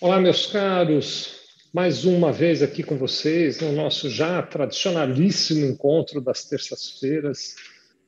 [0.00, 1.40] Olá, meus caros.
[1.74, 7.56] Mais uma vez aqui com vocês no nosso já tradicionalíssimo encontro das terças-feiras.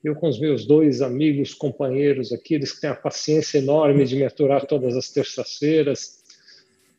[0.05, 4.15] Eu com os meus dois amigos, companheiros aqui, eles que têm a paciência enorme de
[4.15, 6.23] me aturar todas as terças-feiras.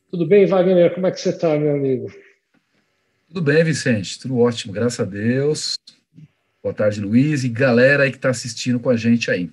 [0.10, 0.94] Tudo bem, Wagner?
[0.94, 2.14] Como é que você está, meu amigo?
[3.30, 4.20] Tudo bem, Vicente.
[4.20, 5.76] Tudo ótimo, graças a Deus.
[6.62, 9.50] Boa tarde, Luiz, e galera aí que está assistindo com a gente aí.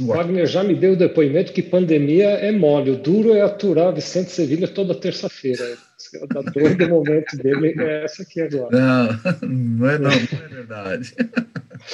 [0.00, 2.90] Wagner já me deu o depoimento que pandemia é mole.
[2.90, 5.76] O duro é aturar Vicente Sevilha toda terça-feira.
[6.34, 8.70] A dor do momento dele é essa aqui agora.
[8.70, 9.08] Não,
[9.48, 11.14] não é não, não é verdade.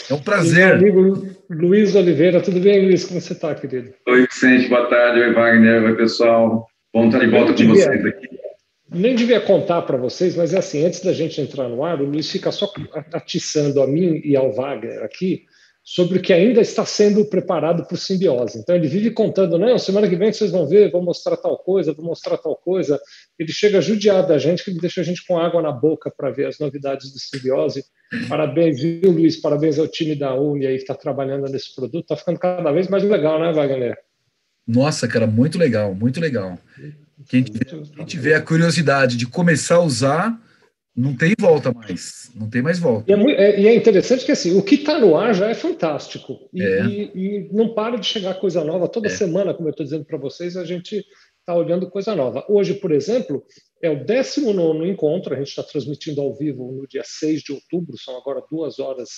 [0.09, 0.79] É um prazer.
[0.79, 3.05] meu amigo Luiz Oliveira, tudo bem, Luiz?
[3.05, 3.93] Como você está, querido?
[4.07, 5.21] Oi, Vicente, boa tarde.
[5.21, 5.83] Oi, Wagner.
[5.83, 6.69] Oi, pessoal.
[6.95, 8.29] Bom estar de volta com vocês aqui.
[8.91, 12.07] Nem devia contar para vocês, mas é assim, antes da gente entrar no ar, o
[12.07, 12.73] Luiz fica só
[13.13, 15.48] atiçando a mim e ao Wagner aqui
[15.91, 18.59] sobre o que ainda está sendo preparado para o simbiose.
[18.59, 21.95] Então ele vive contando, não, semana que vem vocês vão ver, vou mostrar tal coisa,
[21.95, 23.01] vou mostrar tal coisa.
[23.39, 26.31] Ele chega judiado da gente, que ele deixa a gente com água na boca para
[26.31, 27.85] ver as novidades do simbiose.
[28.29, 29.41] Parabéns, viu, Luiz?
[29.41, 32.03] Parabéns ao time da Uni aí que está trabalhando nesse produto.
[32.03, 33.97] Está ficando cada vez mais legal, né, Wagner?
[34.67, 36.59] Nossa, cara, muito legal, muito legal.
[37.31, 40.39] Quem tiver, quem tiver a curiosidade de começar a usar,
[40.99, 43.09] não tem volta mais, não tem mais volta.
[43.09, 45.49] E é, muito, é, e é interessante que assim, o que está no ar já
[45.49, 46.87] é fantástico e, é.
[46.87, 48.89] e, e, não para de chegar coisa nova.
[48.89, 49.11] Toda é.
[49.11, 51.05] semana, como eu estou dizendo para vocês, a gente
[51.39, 52.45] está olhando coisa nova.
[52.49, 53.45] Hoje, por exemplo,
[53.81, 57.97] é o 19 encontro, a gente está transmitindo ao vivo no dia 6 de outubro,
[57.97, 59.09] são agora duas horas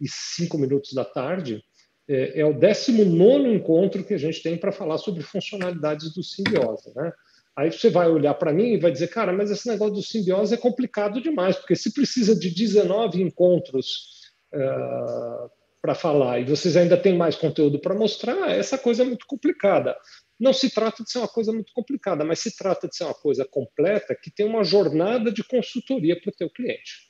[0.00, 1.62] e cinco minutos da tarde.
[2.08, 6.90] É, é o 19 encontro que a gente tem para falar sobre funcionalidades do simbiose.
[6.96, 7.12] Né?
[7.58, 10.54] Aí você vai olhar para mim e vai dizer, cara, mas esse negócio do simbiose
[10.54, 15.48] é complicado demais, porque se precisa de 19 encontros uh, eh,
[15.82, 19.96] para falar e vocês ainda têm mais conteúdo para mostrar, essa coisa é muito complicada.
[20.38, 23.14] Não se trata de ser uma coisa muito complicada, mas se trata de ser uma
[23.14, 27.07] coisa completa que tem uma jornada de consultoria para o teu cliente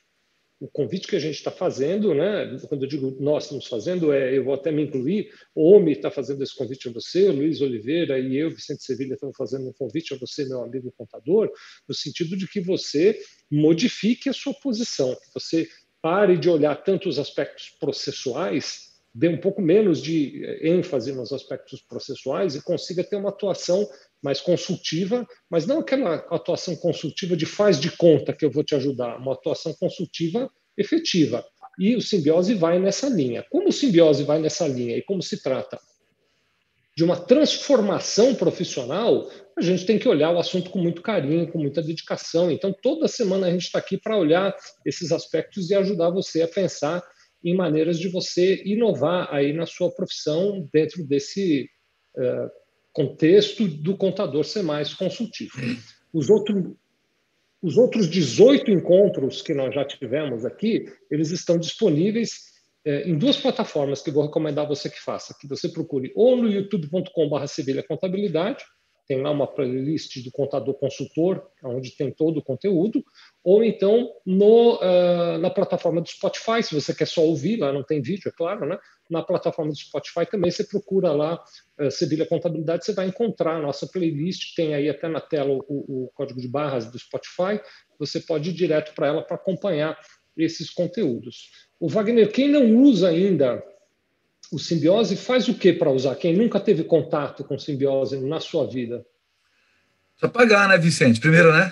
[0.59, 2.57] o convite que a gente está fazendo, né?
[2.67, 6.11] quando eu digo nós estamos fazendo, é, eu vou até me incluir, o OMI está
[6.11, 10.13] fazendo esse convite a você, Luiz Oliveira e eu, Vicente Sevilha, estamos fazendo um convite
[10.13, 11.49] a você, meu amigo contador,
[11.87, 13.17] no sentido de que você
[13.49, 15.67] modifique a sua posição, que você
[16.01, 21.81] pare de olhar tanto os aspectos processuais, dê um pouco menos de ênfase nos aspectos
[21.81, 23.87] processuais e consiga ter uma atuação
[24.21, 28.75] mais consultiva, mas não aquela atuação consultiva de faz de conta que eu vou te
[28.75, 31.45] ajudar, uma atuação consultiva efetiva.
[31.77, 33.45] E o simbiose vai nessa linha.
[33.49, 35.79] Como o simbiose vai nessa linha e como se trata
[36.99, 41.57] de uma transformação profissional, a gente tem que olhar o assunto com muito carinho, com
[41.57, 42.51] muita dedicação.
[42.51, 44.53] Então, toda semana a gente está aqui para olhar
[44.85, 47.01] esses aspectos e ajudar você a pensar
[47.41, 51.69] em maneiras de você inovar aí na sua profissão dentro desse
[52.17, 52.49] uh,
[52.91, 55.53] contexto do contador ser mais consultivo.
[56.13, 56.77] Os, outro,
[57.61, 62.49] os outros 18 encontros que nós já tivemos aqui, eles estão disponíveis
[62.85, 66.49] é, em duas plataformas que vou recomendar você que faça, que você procure ou no
[66.49, 68.63] youtube.com.br Contabilidade,
[69.09, 73.03] tem lá uma playlist do contador consultor, onde tem todo o conteúdo,
[73.43, 77.83] ou então no, uh, na plataforma do Spotify, se você quer só ouvir, lá não
[77.83, 78.77] tem vídeo, é claro, né?
[79.09, 81.43] Na plataforma do Spotify também você procura lá
[81.79, 86.05] uh, Sevilha Contabilidade, você vai encontrar a nossa playlist, tem aí até na tela o,
[86.05, 87.59] o código de barras do Spotify,
[87.97, 89.97] você pode ir direto para ela para acompanhar
[90.37, 91.49] esses conteúdos.
[91.79, 93.63] O Wagner, quem não usa ainda
[94.51, 96.15] o simbiose faz o que para usar?
[96.15, 99.05] Quem nunca teve contato com simbiose na sua vida?
[100.17, 101.19] Só pagar, né, Vicente?
[101.19, 101.71] Primeiro, né?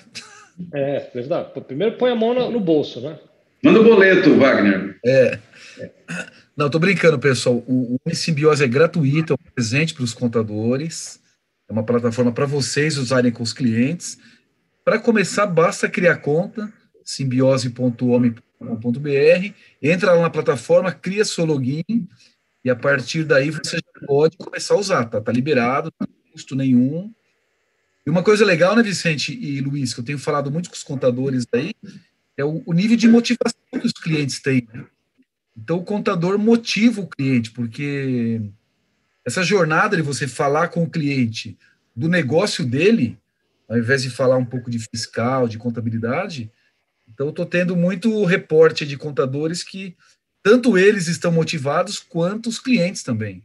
[0.73, 1.51] É, verdade.
[1.61, 3.19] Primeiro põe a mão no, bolso, né?
[3.63, 4.97] Manda o boleto, Wagner.
[5.05, 5.39] É.
[6.57, 7.57] Não, tô brincando, pessoal.
[7.67, 11.21] O, o Simbiose é gratuito, é um presente para os contadores.
[11.69, 14.17] É uma plataforma para vocês usarem com os clientes.
[14.83, 16.73] Para começar, basta criar conta,
[17.03, 21.83] simbiose.home.br, entra lá na plataforma, cria seu login
[22.65, 25.21] e a partir daí você já pode começar a usar, tá?
[25.21, 27.13] Tá liberado, não tem custo nenhum.
[28.05, 30.83] E uma coisa legal, né, Vicente e Luiz, que eu tenho falado muito com os
[30.83, 31.75] contadores aí,
[32.35, 34.67] é o, o nível de motivação que os clientes têm.
[34.73, 34.85] Né?
[35.57, 38.41] Então, o contador motiva o cliente, porque
[39.25, 41.57] essa jornada de você falar com o cliente
[41.95, 43.17] do negócio dele,
[43.67, 46.51] ao invés de falar um pouco de fiscal, de contabilidade,
[47.09, 49.95] então, estou tendo muito reporte de contadores que
[50.43, 53.43] tanto eles estão motivados quanto os clientes também.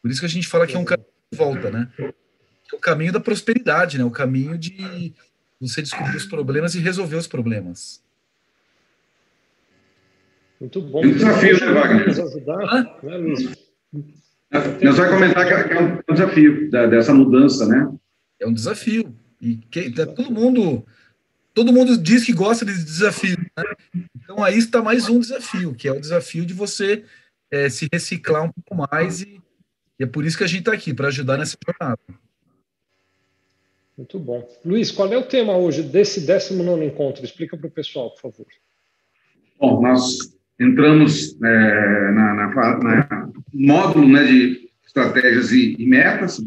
[0.00, 1.92] Por isso que a gente fala que é um caminho de volta, né?
[1.98, 4.04] É o caminho da prosperidade, né?
[4.04, 5.14] O caminho de
[5.60, 8.03] você descobrir os problemas e resolver os problemas.
[10.64, 11.04] Muito bom.
[11.04, 12.06] É um desafio, né, Wagner?
[12.06, 13.50] Nos ajudar, né, Luiz?
[14.82, 17.92] Nós vamos comentar que é um desafio dessa mudança, né?
[18.40, 19.14] É um desafio.
[19.42, 20.82] E que, tá, todo mundo
[21.52, 23.36] todo mundo diz que gosta de desafio.
[23.38, 23.64] Né?
[24.16, 27.04] Então aí está mais um desafio, que é o desafio de você
[27.50, 29.38] é, se reciclar um pouco mais e,
[29.98, 32.00] e é por isso que a gente está aqui, para ajudar nessa jornada.
[33.98, 34.48] Muito bom.
[34.64, 37.22] Luiz, qual é o tema hoje desse 19 encontro?
[37.22, 38.46] Explica para o pessoal, por favor.
[39.60, 46.40] Bom, nós entramos é, na, na, na, módulo né, de estratégias e, e, metas,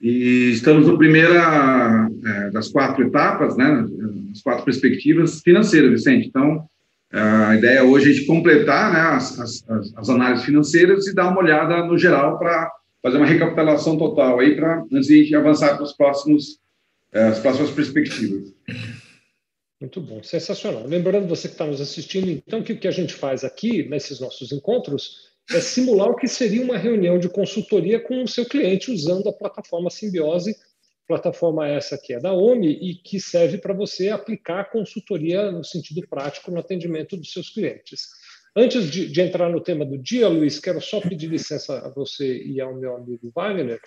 [0.00, 3.86] e estamos no primeira é, das quatro etapas, né,
[4.32, 6.28] as quatro perspectivas financeiras, Vicente.
[6.28, 6.64] Então,
[7.12, 9.64] a ideia hoje é a gente completar né, as, as,
[9.96, 12.70] as, análises financeiras e dar uma olhada no geral para
[13.02, 16.60] fazer uma recapitulação total aí para antes de avançar para os próximos
[17.12, 18.54] é, as próximas perspectivas.
[19.80, 20.86] Muito bom, sensacional.
[20.86, 24.20] Lembrando você que está nos assistindo, então, que o que a gente faz aqui, nesses
[24.20, 28.90] nossos encontros, é simular o que seria uma reunião de consultoria com o seu cliente
[28.90, 30.54] usando a plataforma Simbiose,
[31.08, 36.06] plataforma essa que é da OMI e que serve para você aplicar consultoria no sentido
[36.08, 38.19] prático no atendimento dos seus clientes.
[38.56, 42.42] Antes de, de, entrar no tema do dia, Luiz, quero só pedir licença a você
[42.42, 43.80] e ao meu amigo Wagner.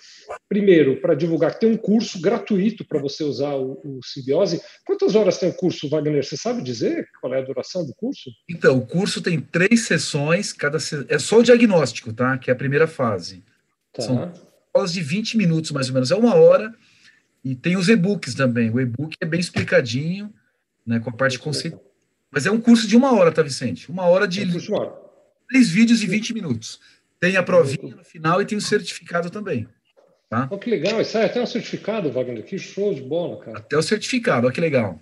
[0.48, 4.62] Primeiro, para divulgar que tem um curso gratuito para você usar o, o Simbiose.
[4.86, 6.24] Quantas horas tem o curso, Wagner?
[6.24, 8.30] Você sabe dizer qual é a duração do curso?
[8.48, 11.04] Então, o curso tem três sessões, cada se...
[11.10, 12.38] é só o diagnóstico, tá?
[12.38, 13.44] Que é a primeira fase.
[13.92, 14.02] Tá.
[14.02, 14.32] São
[14.72, 16.74] aulas de 20 minutos, mais ou menos, é uma hora.
[17.44, 18.70] E tem os e-books também.
[18.70, 20.32] O e-book é bem explicadinho,
[20.86, 21.93] né, com a parte conceitual
[22.34, 23.88] mas é um curso de uma hora, tá, Vicente?
[23.88, 24.42] Uma hora de.
[24.42, 24.92] É um hora.
[25.48, 26.80] Três vídeos e 20 minutos.
[27.20, 29.68] Tem a provinha no final e tem o certificado também.
[30.28, 30.48] Tá?
[30.50, 32.42] Oh, que legal, isso é até um certificado, Wagner.
[32.42, 33.58] Que show de bola, cara.
[33.58, 34.98] Até o certificado, olha que legal.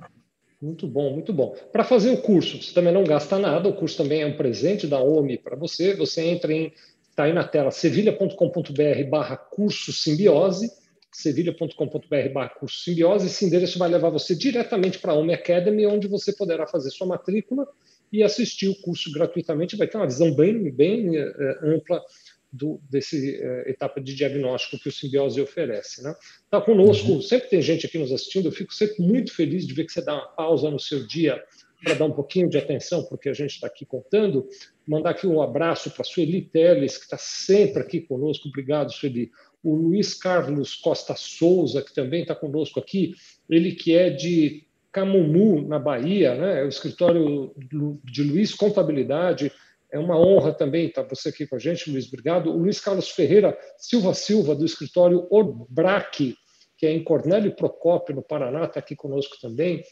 [0.60, 1.56] Muito bom, muito bom.
[1.72, 4.86] Para fazer o curso, você também não gasta nada, o curso também é um presente
[4.86, 5.94] da OMI para você.
[5.96, 6.70] Você entra em,
[7.08, 10.70] está aí na tela, sevilha.com.br barra curso simbiose
[11.12, 13.26] sevilha.com.br curso simbiose.
[13.26, 17.06] Esse endereço vai levar você diretamente para a Home Academy, onde você poderá fazer sua
[17.06, 17.66] matrícula
[18.12, 19.76] e assistir o curso gratuitamente.
[19.76, 22.02] Vai ter uma visão bem, bem é, ampla
[22.52, 26.00] do, desse é, etapa de diagnóstico que o simbiose oferece.
[26.00, 26.16] Está né?
[26.50, 27.22] Tá conosco, uhum.
[27.22, 30.02] sempre tem gente aqui nos assistindo, eu fico sempre muito feliz de ver que você
[30.02, 31.42] dá uma pausa no seu dia
[31.82, 34.46] para dar um pouquinho de atenção porque a gente está aqui contando.
[34.86, 38.48] Mandar aqui um abraço para a Sueli Teles, que está sempre aqui conosco.
[38.48, 39.30] Obrigado, Sueli
[39.62, 43.14] o Luiz Carlos Costa Souza, que também está conosco aqui,
[43.48, 46.60] ele que é de Camumu, na Bahia, né?
[46.60, 47.54] é o escritório
[48.04, 49.50] de Luiz Contabilidade.
[49.90, 52.50] É uma honra também estar você aqui com a gente, Luiz, obrigado.
[52.50, 56.36] O Luiz Carlos Ferreira Silva Silva, do escritório Orbrac,
[56.76, 59.82] que é em Cornélio Procópio, no Paraná, está aqui conosco também.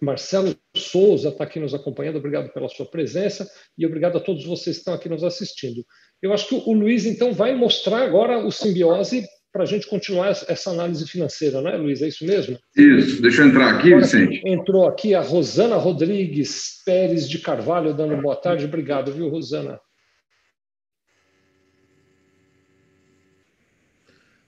[0.00, 4.76] Marcelo Souza está aqui nos acompanhando, obrigado pela sua presença e obrigado a todos vocês
[4.76, 5.84] que estão aqui nos assistindo.
[6.22, 10.28] Eu acho que o Luiz, então, vai mostrar agora o simbiose para a gente continuar
[10.28, 12.00] essa análise financeira, não é, Luiz?
[12.02, 12.58] É isso mesmo?
[12.76, 14.42] Isso, deixa eu entrar aqui, agora, Vicente.
[14.46, 18.64] Entrou aqui a Rosana Rodrigues Pérez de Carvalho, dando boa tarde.
[18.64, 19.80] Obrigado, viu, Rosana?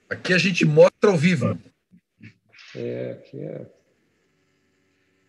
[0.09, 1.57] Aqui a gente mostra ao vivo.
[2.75, 3.65] É, aqui é.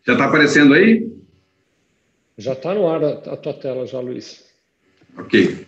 [0.07, 1.11] Já está aparecendo aí?
[2.37, 4.45] Já está no ar a, a tua tela, já, Luiz.
[5.17, 5.67] Ok.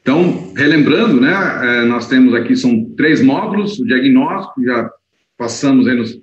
[0.00, 4.88] Então, relembrando, né, é, nós temos aqui, são três módulos, o diagnóstico, já
[5.36, 6.20] passamos aí nos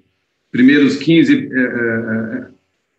[0.49, 2.47] primeiros 15 é, é, é,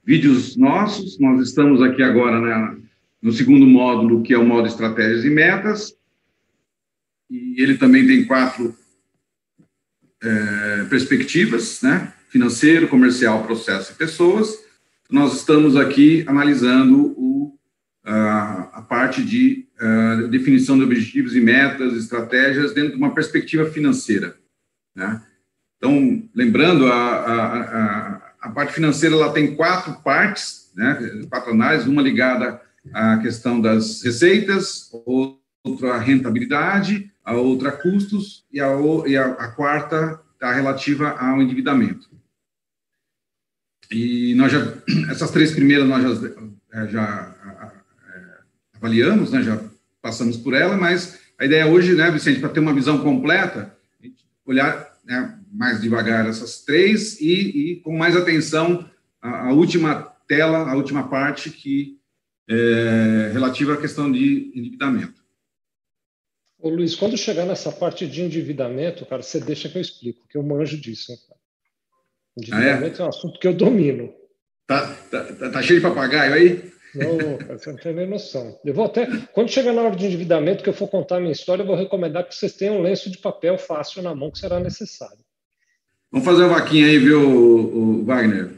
[0.05, 2.77] vídeos nossos, nós estamos aqui agora né,
[3.23, 5.97] no segundo módulo, que é o módulo estratégias e metas,
[7.31, 8.77] e ele também tem quatro
[10.23, 14.59] é, perspectivas, né, financeiro, comercial, processo e pessoas.
[15.09, 17.57] Nós estamos aqui analisando o,
[18.05, 23.67] a, a parte de uh, definição de objetivos e metas, estratégias dentro de uma perspectiva
[23.67, 24.37] financeira.
[24.97, 25.23] Né?
[25.77, 31.27] Então, lembrando, a, a, a, a, parte financeira ela tem quatro partes, né?
[31.31, 32.61] quatro análises, uma ligada
[32.93, 34.91] à questão das receitas,
[35.63, 38.67] outra a rentabilidade, a outra custos e a,
[39.07, 42.14] e a, quarta está relativa ao endividamento.
[43.95, 44.75] E nós já,
[45.09, 47.35] essas três primeiras nós já, já
[48.75, 49.61] avaliamos, né, já
[50.03, 53.75] passamos por ela, mas a ideia hoje, né, Vicente, para ter uma visão completa,
[54.45, 58.89] olhar né, mais devagar essas três e, e com mais atenção
[59.23, 61.99] a, a, última tela, a última parte que
[62.49, 65.25] é relativa à questão de endividamento.
[66.59, 70.37] Ô Luiz, quando chegar nessa parte de endividamento, cara, você deixa que eu explico, que
[70.37, 71.13] eu manjo disso.
[72.37, 73.03] Endividamento ah, é?
[73.03, 74.13] é um assunto que eu domino.
[74.67, 76.73] Tá, tá, tá, tá cheio de papagaio aí?
[76.95, 78.59] Não, você não tem nem noção.
[78.65, 81.33] Eu vou até, quando chegar na hora de endividamento, que eu for contar a minha
[81.33, 84.39] história, eu vou recomendar que vocês tenham um lenço de papel fácil na mão, que
[84.39, 85.19] será necessário.
[86.11, 88.51] Vamos fazer uma vaquinha aí, viu, o Wagner?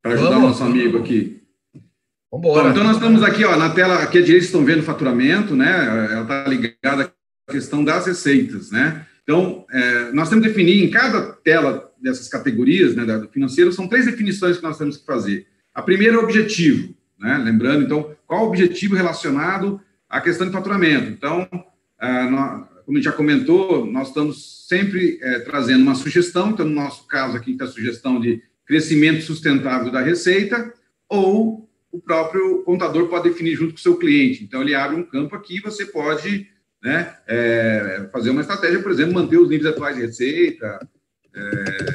[0.00, 1.42] Para ajudar o nosso amigo aqui.
[2.32, 2.70] Vambora.
[2.70, 6.08] Então, nós estamos aqui, ó, na tela, aqui à direita estão vendo o faturamento, né?
[6.12, 7.12] Ela está ligada
[7.48, 9.04] à questão das receitas, né?
[9.24, 13.88] Então, é, nós temos que definir em cada tela dessas categorias, né, do financeiro, são
[13.88, 15.46] três definições que nós temos que fazer.
[15.74, 17.38] A primeira é o objetivo, né?
[17.38, 21.10] Lembrando, então, qual o objetivo relacionado à questão de faturamento?
[21.10, 21.48] Então,
[22.00, 26.66] é, nós, como a gente já comentou, nós estamos sempre é, trazendo uma sugestão, então,
[26.66, 30.72] no nosso caso aqui, está a sugestão de crescimento sustentável da receita,
[31.08, 34.44] ou o próprio contador pode definir junto com o seu cliente.
[34.44, 36.48] Então, ele abre um campo aqui você pode
[36.82, 40.88] né, é, fazer uma estratégia, por exemplo, manter os níveis atuais de receita,
[41.34, 41.89] é,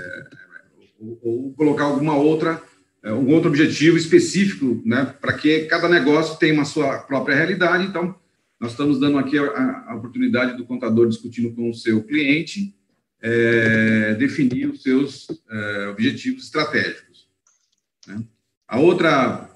[1.05, 2.61] ou, ou, colocar alguma outra,
[3.03, 7.85] é, um outro objetivo específico, né, para que cada negócio tenha uma sua própria realidade.
[7.85, 8.15] Então,
[8.59, 12.73] nós estamos dando aqui a, a oportunidade do contador discutindo com o seu cliente,
[13.21, 17.27] é, definir os seus é, objetivos estratégicos.
[18.07, 18.23] Né?
[18.67, 19.49] A outra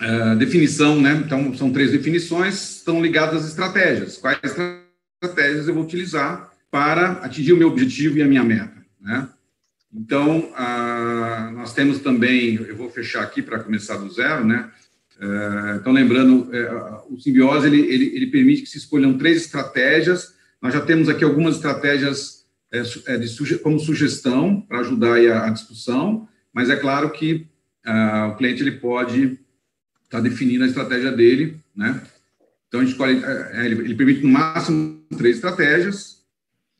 [0.00, 1.22] uh, definição, né?
[1.24, 4.16] Então, são três definições, estão ligadas às estratégias.
[4.16, 9.28] Quais estratégias eu vou utilizar para atingir o meu objetivo e a minha meta, né?
[9.92, 10.52] Então,
[11.54, 14.70] nós temos também, eu vou fechar aqui para começar do zero, né?
[15.20, 20.34] Uh, então, lembrando, uh, o simbiose, ele, ele, ele, permite que se escolham três estratégias.
[20.62, 26.70] Nós já temos aqui algumas estratégias é, de como sugestão para ajudar a, discussão, mas
[26.70, 27.46] é claro que
[28.30, 29.38] o cliente ele pode
[30.10, 32.02] está definindo a estratégia dele, né?
[32.66, 36.24] Então, a gente escolhe, é, ele, permite no máximo três estratégias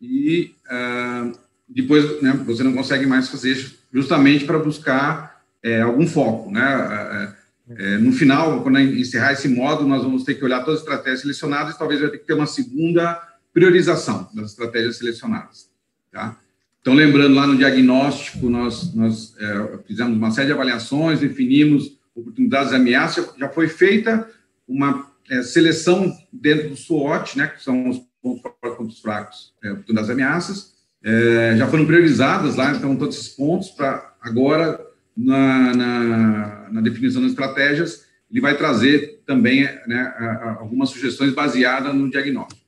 [0.00, 1.38] e uh,
[1.74, 7.34] depois né, você não consegue mais fazer justamente para buscar é, algum foco, né?
[7.76, 11.20] É, no final, quando encerrar esse modo, nós vamos ter que olhar todas as estratégias
[11.20, 13.22] selecionadas e talvez vai ter que ter uma segunda
[13.52, 15.70] priorização das estratégias selecionadas,
[16.10, 16.36] tá?
[16.80, 22.72] Então, lembrando, lá no diagnóstico, nós, nós é, fizemos uma série de avaliações, definimos oportunidades
[22.72, 24.28] e ameaças, já foi feita
[24.66, 29.72] uma é, seleção dentro do SWOT, né, que são os pontos fortes, pontos fracos, é,
[29.72, 34.80] oportunidades e ameaças, é, já foram priorizadas lá, então, todos esses pontos, para agora,
[35.16, 40.14] na, na, na, definição das estratégias, ele vai trazer também né,
[40.58, 42.60] algumas sugestões baseadas no diagnóstico.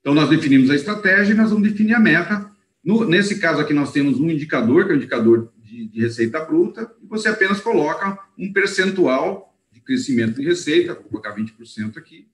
[0.00, 2.50] Então, nós definimos a estratégia e nós vamos definir a meta.
[2.82, 6.40] No, nesse caso aqui, nós temos um indicador, que é o indicador de, de receita
[6.40, 12.28] bruta, e você apenas coloca um percentual de crescimento de receita, vou colocar 20% aqui,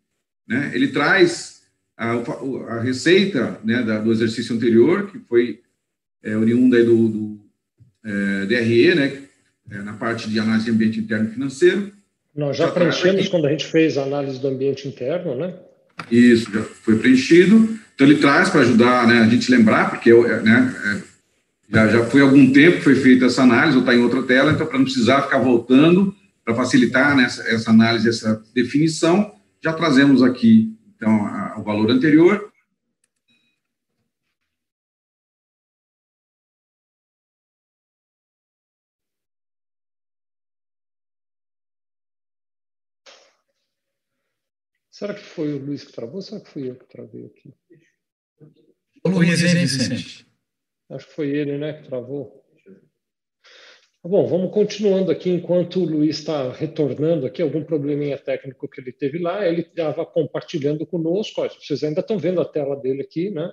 [0.47, 0.71] né?
[0.75, 1.62] ele traz
[2.03, 5.61] a, a receita né, da, do exercício anterior, que foi
[6.23, 7.41] é, oriunda do, do
[8.05, 9.23] é, DRE, né,
[9.71, 11.93] é, na parte de análise de ambiente interno e financeiro.
[12.35, 15.55] Nós já, já preenchemos quando a gente fez a análise do ambiente interno, né?
[16.11, 17.79] Isso, já foi preenchido.
[17.95, 21.03] Então, ele traz para ajudar né, a gente lembrar, porque né, é,
[21.73, 24.53] já, já foi algum tempo que foi feita essa análise, ou está em outra tela,
[24.53, 29.33] então, para não precisar ficar voltando, para facilitar né, essa, essa, análise, essa definição,
[29.63, 32.53] já trazemos aqui, então, a, o valor anterior.
[44.89, 47.53] Será que foi o Luiz que travou ou será que fui eu que travei aqui?
[49.05, 50.25] O Luiz, hein, Vicente?
[50.89, 52.42] Acho que foi ele, né, que travou.
[54.05, 58.91] Bom, vamos continuando aqui enquanto o Luiz está retornando aqui, algum probleminha técnico que ele
[58.91, 63.31] teve lá, ele estava compartilhando conosco, ó, vocês ainda estão vendo a tela dele aqui,
[63.31, 63.49] né?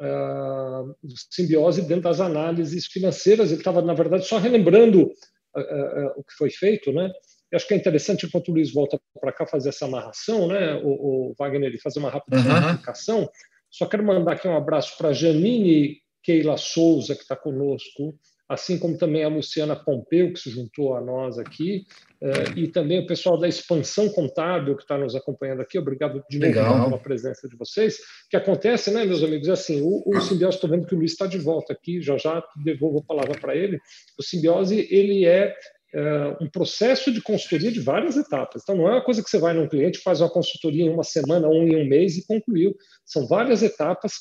[0.00, 0.96] Uh,
[1.30, 6.32] simbiose dentro das análises financeiras, ele estava, na verdade, só relembrando uh, uh, o que
[6.38, 7.12] foi feito, né?
[7.50, 10.74] Eu acho que é interessante, enquanto o Luiz volta para cá fazer essa amarração, né?
[10.82, 13.28] O, o Wagner, ele fazer uma rápida uhum.
[13.70, 18.18] Só quero mandar aqui um abraço para Janine Keila Souza, que está conosco,
[18.52, 21.86] assim como também a Luciana Pompeu, que se juntou a nós aqui,
[22.22, 25.78] uh, e também o pessoal da Expansão Contábil, que está nos acompanhando aqui.
[25.78, 27.96] Obrigado de novo pela presença de vocês.
[27.96, 30.98] O que acontece, né, meus amigos, é assim, o, o Simbiose, estou vendo que o
[30.98, 33.78] Luiz está de volta aqui, já já devolvo a palavra para ele.
[34.18, 35.54] O Simbiose, ele é
[35.94, 38.62] uh, um processo de consultoria de várias etapas.
[38.62, 41.04] Então, não é uma coisa que você vai num cliente, faz uma consultoria em uma
[41.04, 42.76] semana ou em um mês e concluiu.
[43.04, 44.12] São várias etapas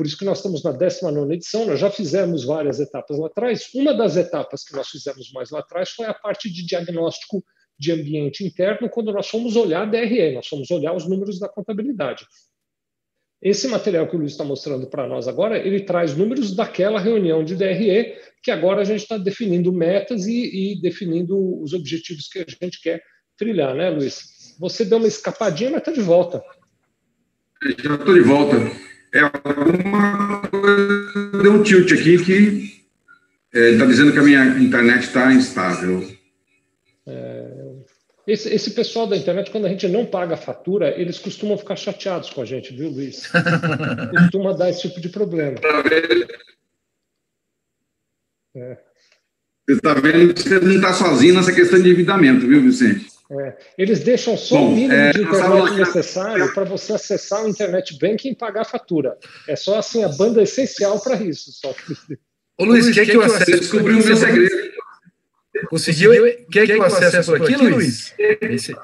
[0.00, 3.68] por isso que nós estamos na 19 edição, nós já fizemos várias etapas lá atrás.
[3.74, 7.44] Uma das etapas que nós fizemos mais lá atrás foi a parte de diagnóstico
[7.78, 11.50] de ambiente interno, quando nós fomos olhar a DRE, nós fomos olhar os números da
[11.50, 12.24] contabilidade.
[13.42, 17.44] Esse material que o Luiz está mostrando para nós agora, ele traz números daquela reunião
[17.44, 22.38] de DRE, que agora a gente está definindo metas e, e, definindo os objetivos que
[22.38, 23.02] a gente quer
[23.36, 24.56] trilhar, né, Luiz?
[24.58, 26.42] Você deu uma escapadinha, mas está de volta.
[27.84, 28.56] Já estou de volta
[29.14, 32.32] é alguma coisa, deu um tilt aqui que
[33.52, 36.06] Ele está dizendo que a minha internet está instável.
[37.06, 37.50] É,
[38.26, 41.76] esse, esse, pessoal da internet, quando a gente não paga a fatura, eles costumam ficar
[41.76, 43.26] chateados com a gente, viu, Luiz?
[44.16, 45.58] Costuma dar esse tipo de problema.
[48.54, 48.76] É.
[49.68, 53.06] Você está vendo que você não está sozinho nessa questão de endividamento, viu, Vicente?
[53.30, 53.56] É.
[53.78, 57.96] Eles deixam só Bom, o mínimo é, de internet necessário para você acessar o internet
[57.96, 59.16] banking e pagar a fatura.
[59.46, 61.52] É só assim a banda essencial para isso.
[61.52, 61.72] Só.
[62.58, 63.52] Ô Luiz, quer que eu acesse?
[63.52, 64.70] Descobriu o meu segredo.
[65.68, 66.12] Conseguiu?
[66.50, 68.14] Quer que eu acesse por aqui, Luiz?
[68.18, 68.74] Esse...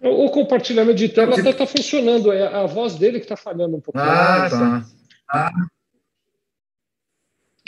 [0.00, 3.80] O compartilhamento de tela até está funcionando, é a voz dele que está falhando um
[3.80, 3.98] pouco.
[3.98, 4.86] Ah, tá.
[5.28, 5.50] Ah.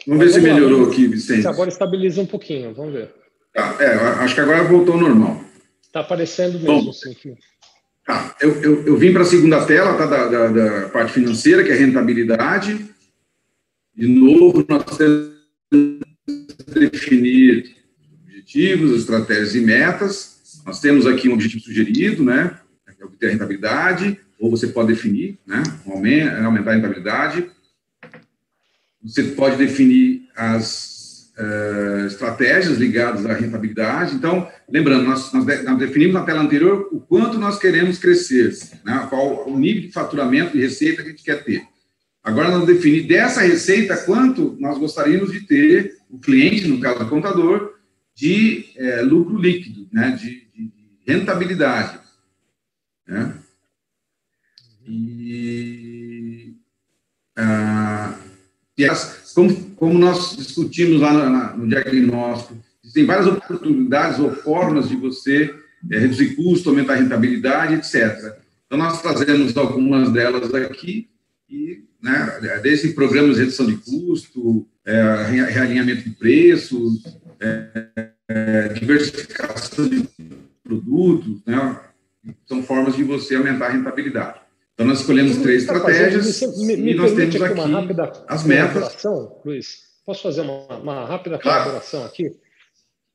[0.06, 1.46] Vamos ver se melhorou aqui, Vicente.
[1.46, 3.19] Agora estabiliza um pouquinho, vamos ver.
[3.52, 5.44] Tá, é, acho que agora voltou ao normal.
[5.82, 7.16] Está aparecendo mesmo, Bom, sim.
[8.06, 11.64] Tá, eu, eu, eu, vim para a segunda tela, tá, da, da, da, parte financeira,
[11.64, 12.86] que é rentabilidade.
[13.94, 15.32] De novo, nós temos
[15.70, 16.00] que
[16.72, 17.76] definir
[18.24, 20.62] objetivos, estratégias e metas.
[20.64, 22.58] Nós temos aqui um objetivo sugerido, né?
[22.98, 25.62] É obter a rentabilidade, ou você pode definir, né?
[25.86, 27.50] Aumentar a rentabilidade.
[29.02, 30.99] Você pode definir as
[31.40, 34.14] uh, estratégias ligadas à rentabilidade.
[34.14, 38.54] Então, lembrando, nós, nós, definimos na tela anterior o quanto nós queremos crescer,
[38.84, 39.06] né?
[39.08, 41.62] qual o nível de faturamento e receita que a gente quer ter.
[42.22, 47.08] Agora, nós definir dessa receita quanto nós gostaríamos de ter, o cliente, no caso do
[47.08, 47.74] contador,
[48.14, 50.10] de é, lucro líquido, né?
[50.10, 50.72] de, de
[51.06, 51.98] rentabilidade.
[53.06, 53.34] Né?
[54.86, 56.54] E.
[57.36, 58.19] Ah,
[59.34, 65.54] como, como nós discutimos lá no, no diagnóstico, existem várias oportunidades ou formas de você
[65.90, 68.36] é, reduzir custo, aumentar a rentabilidade, etc.
[68.66, 71.08] Então, nós trazemos algumas delas aqui,
[71.48, 77.02] e, né, desde programas de redução de custo, é, realinhamento de preços,
[77.40, 77.88] é,
[78.28, 80.08] é, diversificação de
[80.62, 81.80] produtos, né,
[82.46, 84.38] são formas de você aumentar a rentabilidade.
[84.80, 88.44] Então, nós escolhemos três tá estratégias me, me e nós temos aqui, uma rápida as
[88.44, 89.04] metas.
[89.44, 91.64] Luiz, posso fazer uma, uma rápida claro.
[91.64, 92.34] colaboração aqui?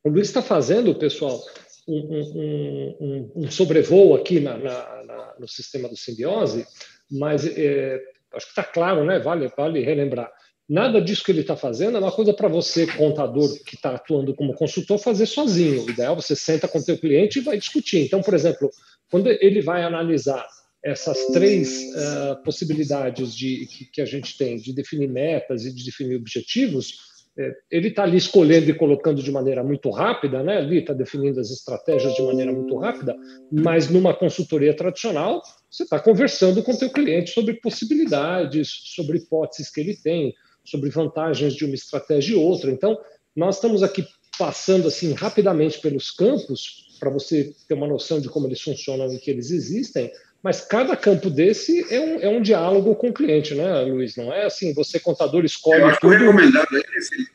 [0.04, 1.41] O Luiz está fazendo, pessoal,
[1.88, 6.67] um, um, um, um sobrevoo aqui na, na, na, no sistema do simbiose,
[7.10, 7.99] mas é,
[8.36, 9.17] acho que está claro, né?
[9.17, 10.32] Vale, vale relembrar.
[10.69, 14.36] Nada disso que ele está fazendo é uma coisa para você, contador, que está atuando
[14.36, 15.84] como consultor, fazer sozinho.
[15.84, 18.06] O ideal é você senta com o teu cliente e vai discutir.
[18.06, 18.69] Então, por exemplo,
[19.10, 20.45] quando ele vai analisar
[20.86, 25.84] essas três uh, possibilidades de, que, que, a gente tem de definir metas e de
[25.84, 30.58] definir objetivos, é, ele está ali escolhendo e colocando de maneira muito rápida, né?
[30.58, 33.15] ali está definindo as estratégias de maneira muito rápida,
[33.52, 39.71] mas numa consultoria tradicional, você está conversando com o teu cliente sobre possibilidades, sobre hipóteses
[39.71, 42.69] que ele tem, sobre vantagens de uma estratégia e outra.
[42.69, 42.95] Então,
[43.36, 44.06] nós estamos aqui
[44.38, 49.19] passando assim rapidamente pelos campos para você ter uma noção de como eles funcionam e
[49.19, 50.12] que eles existem,
[50.45, 54.15] mas cada campo desse é um, é um diálogo com o cliente, né, Luiz?
[54.15, 55.81] Não é assim, você, contador, escolhe.
[55.81, 56.15] Eu acho tudo.
[56.15, 57.27] que o recomendado é esse.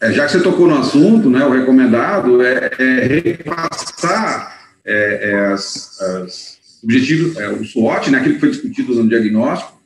[0.00, 5.46] É, já que você tocou no assunto, né, o recomendado é, é repassar é, é
[5.48, 9.78] as, as objetivos, é, o SWOT, né, aquilo que foi discutido no diagnóstico,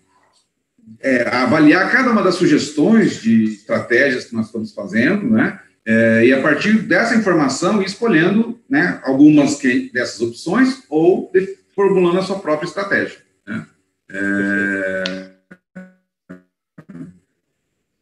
[1.01, 6.33] é, avaliar cada uma das sugestões de estratégias que nós estamos fazendo, né, é, e
[6.33, 12.23] a partir dessa informação ir escolhendo né, algumas que, dessas opções ou de, formulando a
[12.23, 13.19] sua própria estratégia.
[13.47, 13.67] Né?
[14.11, 15.31] É,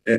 [0.06, 0.14] é,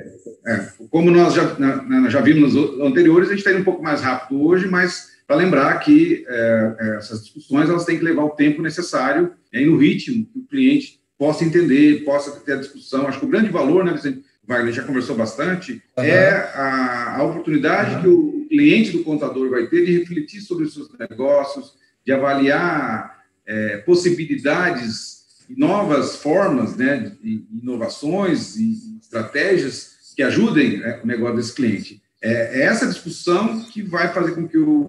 [0.48, 3.84] é, como nós já, na, já vimos nos anteriores, a gente está indo um pouco
[3.84, 8.24] mais rápido hoje, mas para lembrar que é, é, essas discussões elas têm que levar
[8.24, 13.08] o tempo necessário e no ritmo que o cliente possa entender, possa ter a discussão.
[13.08, 16.04] Acho que o grande valor, né, Vicente Wagner já conversou bastante, uhum.
[16.04, 18.02] é a, a oportunidade uhum.
[18.02, 21.74] que o cliente do contador vai ter de refletir sobre os seus negócios,
[22.06, 23.19] de avaliar
[23.50, 31.54] é, possibilidades novas formas, né, de inovações e estratégias que ajudem né, o negócio desse
[31.54, 32.02] cliente.
[32.22, 34.88] É, é essa discussão que vai fazer com que o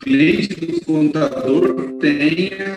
[0.00, 2.76] cliente do contador tenha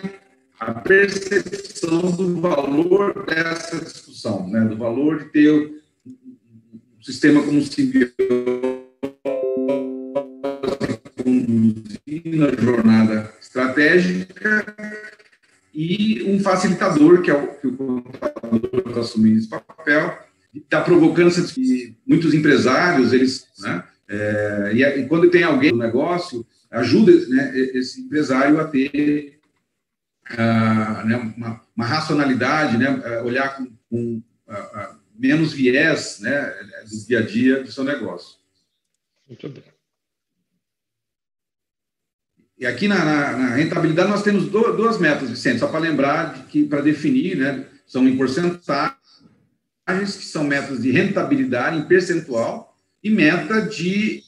[0.60, 5.50] a percepção do valor dessa discussão, né, do valor de ter
[6.06, 7.64] um sistema como o
[11.24, 12.79] conduzindo a jornada
[14.00, 14.74] estratégica
[15.72, 20.18] e um facilitador, que é o que o contador está assumindo esse papel,
[20.54, 27.12] está provocando que muitos empresários, eles, né, é, e, quando tem alguém no negócio, ajuda
[27.28, 29.38] né, esse empresário a ter
[30.32, 36.52] uh, né, uma, uma, racionalidade, né, olhar com, com uh, uh, menos viés né,
[36.88, 38.38] do dia a dia do seu negócio.
[39.28, 39.79] Muito bem.
[42.60, 46.34] E aqui na, na, na rentabilidade nós temos do, duas metas, Vicente, só para lembrar
[46.34, 48.98] de que para definir, né, são em porcentagens,
[49.86, 54.22] que são metas de rentabilidade em percentual e meta de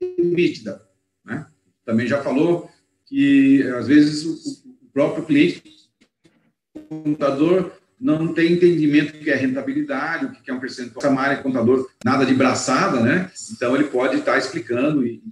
[0.00, 0.82] EBITDA.
[1.22, 1.46] Né?
[1.84, 2.70] Também já falou
[3.04, 5.62] que às vezes o, o próprio cliente,
[6.74, 11.12] o contador, não tem entendimento do que é rentabilidade, o que é um percentual.
[11.12, 13.30] Essa área contador, nada de braçada, né?
[13.52, 15.22] Então, ele pode estar explicando e,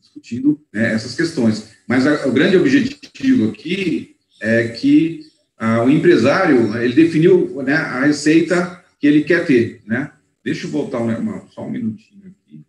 [0.00, 1.70] discutindo né, essas questões.
[1.86, 5.20] Mas a, o grande objetivo aqui é que
[5.58, 10.10] a, o empresário, ele definiu né, a receita que ele quer ter, né?
[10.42, 12.64] Deixa eu voltar uma, só um minutinho aqui.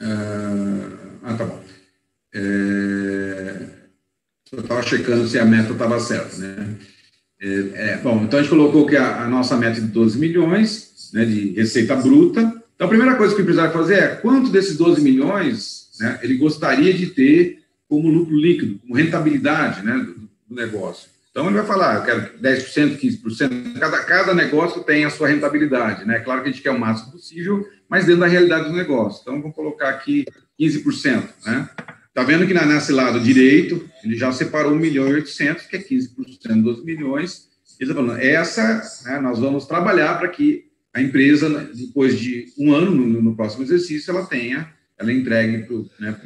[0.00, 0.88] Ah,
[1.22, 1.62] ah tá bom.
[2.34, 3.82] É,
[4.52, 6.76] eu estava checando se a meta estava certa, né?
[7.42, 11.10] É, é, bom, então a gente colocou que a, a, nossa meta de 12 milhões
[11.12, 12.40] né, de receita bruta.
[12.76, 16.36] Então, a primeira coisa que o empresário fazer é quanto desses 12 milhões né, ele
[16.36, 21.10] gostaria de ter como lucro líquido, como rentabilidade né, do, do negócio.
[21.32, 26.04] Então, ele vai falar, eu quero 10%, 15%, cada, cada negócio tem a sua rentabilidade.
[26.04, 26.20] Né?
[26.20, 29.22] Claro que a gente quer o máximo possível, mas dentro da realidade do negócio.
[29.22, 30.26] Então, vamos colocar aqui
[30.60, 31.24] 15%.
[31.46, 31.68] Né?
[32.12, 35.82] Está vendo que nesse lado direito, ele já separou 1 milhão e 800, que é
[35.82, 37.48] 15% dos milhões.
[37.80, 42.74] Ele está falando, essa, né, nós vamos trabalhar para que a empresa, depois de um
[42.74, 46.20] ano, no, no próximo exercício, ela tenha, ela entregue para né,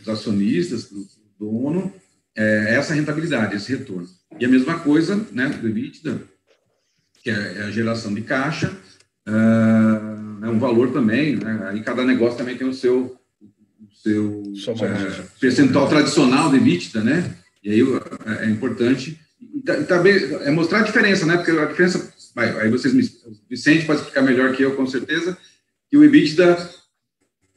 [0.00, 1.06] os acionistas, para o
[1.38, 1.92] dono,
[2.34, 4.08] é, essa rentabilidade, esse retorno.
[4.40, 6.22] E a mesma coisa né, do EBITDA,
[7.22, 8.74] que é, é a geração de caixa,
[9.26, 13.17] é, é um valor também, né, aí cada negócio também tem o seu
[14.02, 14.42] seu
[14.84, 17.34] é, percentual tradicional de EBITDA, né?
[17.62, 21.36] E aí é, é importante e também é mostrar a diferença, né?
[21.36, 24.86] Porque a diferença, vai, aí vocês me, o Vicente pode explicar melhor que eu, com
[24.86, 25.36] certeza,
[25.90, 26.56] que o EBITDA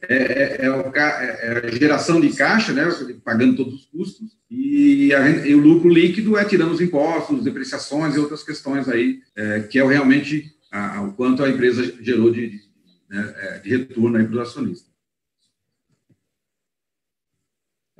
[0.08, 2.84] é, é, é, é, a geração de caixa, né?
[3.24, 8.14] Pagando todos os custos e, a, e o lucro líquido é tirando os impostos, depreciações
[8.14, 12.50] e outras questões aí, é, que é realmente a, o quanto a empresa gerou de,
[12.50, 12.60] de,
[13.08, 14.91] né, de retorno para os acionistas.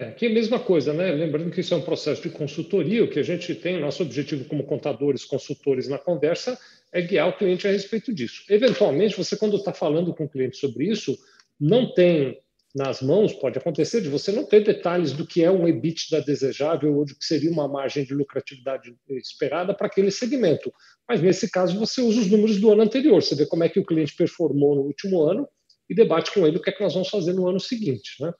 [0.02, 1.12] É, que é a mesma coisa, né?
[1.12, 4.44] Lembrando que isso é um processo de consultoria, o que a gente tem, nosso objetivo
[4.46, 6.58] como contadores, consultores na conversa,
[6.92, 8.42] é guiar o cliente a respeito disso.
[8.50, 11.16] Eventualmente, você, quando está falando com o cliente sobre isso,
[11.60, 12.36] não tem
[12.74, 16.96] nas mãos, pode acontecer de você não ter detalhes do que é um EBITDA desejável
[16.96, 20.72] ou do que seria uma margem de lucratividade esperada para aquele segmento.
[21.08, 23.78] Mas nesse caso, você usa os números do ano anterior, você vê como é que
[23.78, 25.46] o cliente performou no último ano
[25.88, 28.16] e debate com ele o que é que nós vamos fazer no ano seguinte.
[28.20, 28.32] Né?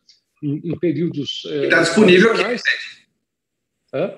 [0.43, 1.45] Em, em períodos.
[1.45, 2.63] Está é, disponível aqui.
[3.95, 4.15] Hã?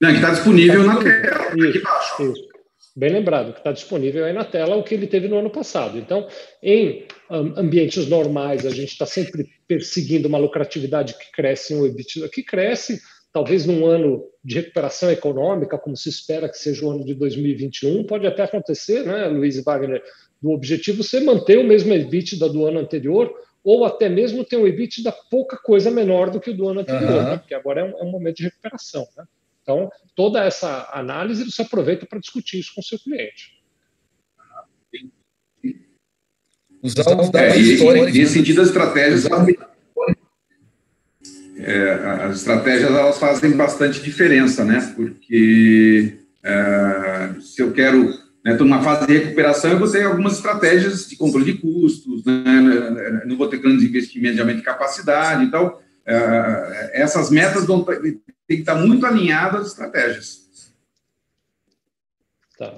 [0.00, 2.22] Não, que está disponível tá na tela, isso, aqui embaixo.
[2.32, 2.48] Isso.
[2.94, 5.98] Bem lembrado, que está disponível aí na tela o que ele teve no ano passado.
[5.98, 6.26] Então,
[6.62, 12.42] em ambientes normais, a gente está sempre perseguindo uma lucratividade que cresce, um EBITDA que
[12.42, 13.00] cresce,
[13.32, 18.04] talvez num ano de recuperação econômica, como se espera que seja o ano de 2021,
[18.04, 20.02] pode até acontecer, né, Luiz Wagner,
[20.40, 23.30] do objetivo ser manter o mesmo EBITDA do ano anterior,
[23.66, 27.10] ou até mesmo ter um EBITDA pouca coisa menor do que o do ano anterior,
[27.10, 27.24] uhum.
[27.24, 27.36] né?
[27.38, 29.04] porque agora é um, é um, momento de recuperação.
[29.16, 29.24] Né?
[29.60, 33.56] Então, toda essa análise você aproveita para discutir isso com o seu cliente.
[36.80, 38.12] Usar os dados é, históricos.
[38.12, 39.24] Nesse sentido, as estratégias,
[41.58, 44.92] é, as estratégias elas fazem bastante diferença, né?
[44.94, 48.14] Porque é, se eu quero
[48.52, 48.74] Estou né?
[48.74, 53.22] numa fase de recuperação e vou ter algumas estratégias de controle de custos, né?
[53.26, 55.44] não vou ter grandes investimentos de aumento de capacidade.
[55.44, 60.46] Então, é, essas metas vão ter que estar muito alinhadas às estratégias.
[62.58, 62.72] Tá.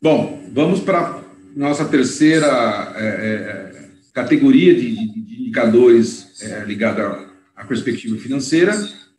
[0.00, 1.22] Bom, vamos para
[1.54, 2.46] nossa terceira
[2.96, 3.72] é, é,
[4.12, 8.72] categoria de, de indicadores é, ligada à, à, perspectiva financeira,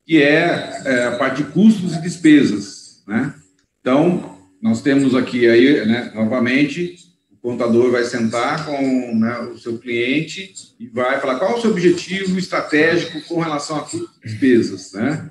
[0.06, 3.04] que é, é, a parte de custos e despesas.
[3.08, 3.34] Né?
[3.80, 4.33] Então,
[4.63, 6.95] nós temos aqui aí, né, novamente,
[7.30, 11.71] o contador vai sentar com né, o seu cliente e vai falar qual o seu
[11.71, 13.88] objetivo estratégico com relação a
[14.23, 15.30] despesas, né?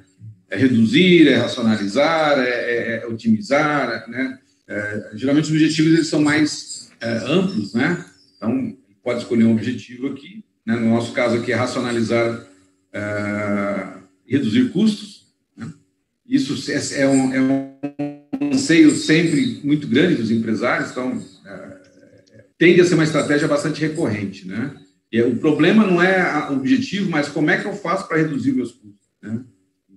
[0.50, 4.38] É reduzir, é racionalizar, é, é, é otimizar, né?
[4.68, 8.04] É, geralmente os objetivos eles são mais é, amplos, né?
[8.36, 10.76] Então, pode escolher um objetivo aqui, né?
[10.76, 12.46] no nosso caso aqui é racionalizar
[12.92, 13.94] é,
[14.26, 15.72] reduzir custos, né?
[16.26, 18.21] Isso é, um, é um
[18.52, 24.46] anseio sempre muito grande dos empresários, então é, tende a ser uma estratégia bastante recorrente,
[24.46, 24.74] né?
[25.10, 28.52] E o problema não é o objetivo, mas como é que eu faço para reduzir
[28.52, 29.44] meus custos, né?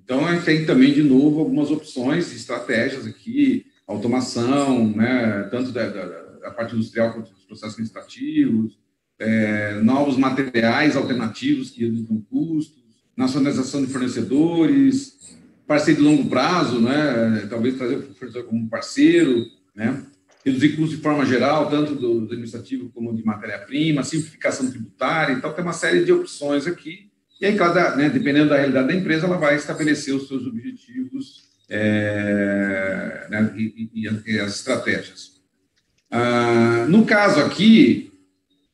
[0.05, 5.89] Então, a gente tem também, de novo, algumas opções, estratégias aqui, automação, né, tanto da,
[5.89, 6.05] da,
[6.41, 8.77] da parte industrial quanto dos processos administrativos,
[9.17, 12.83] é, novos materiais alternativos que reduzam custos,
[13.17, 15.35] nacionalização de fornecedores,
[15.67, 20.03] parceiro de longo prazo, né, talvez trazer o fornecedor como parceiro, né,
[20.45, 25.63] reduzir custos de forma geral, tanto do, administrativo como de matéria-prima, simplificação tributária, então tem
[25.63, 27.09] uma série de opções aqui,
[27.41, 31.45] e aí cada, né, dependendo da realidade da empresa, ela vai estabelecer os seus objetivos
[31.69, 35.35] é, né, e, e, e, as estratégias.
[36.09, 38.13] Ah, no caso aqui,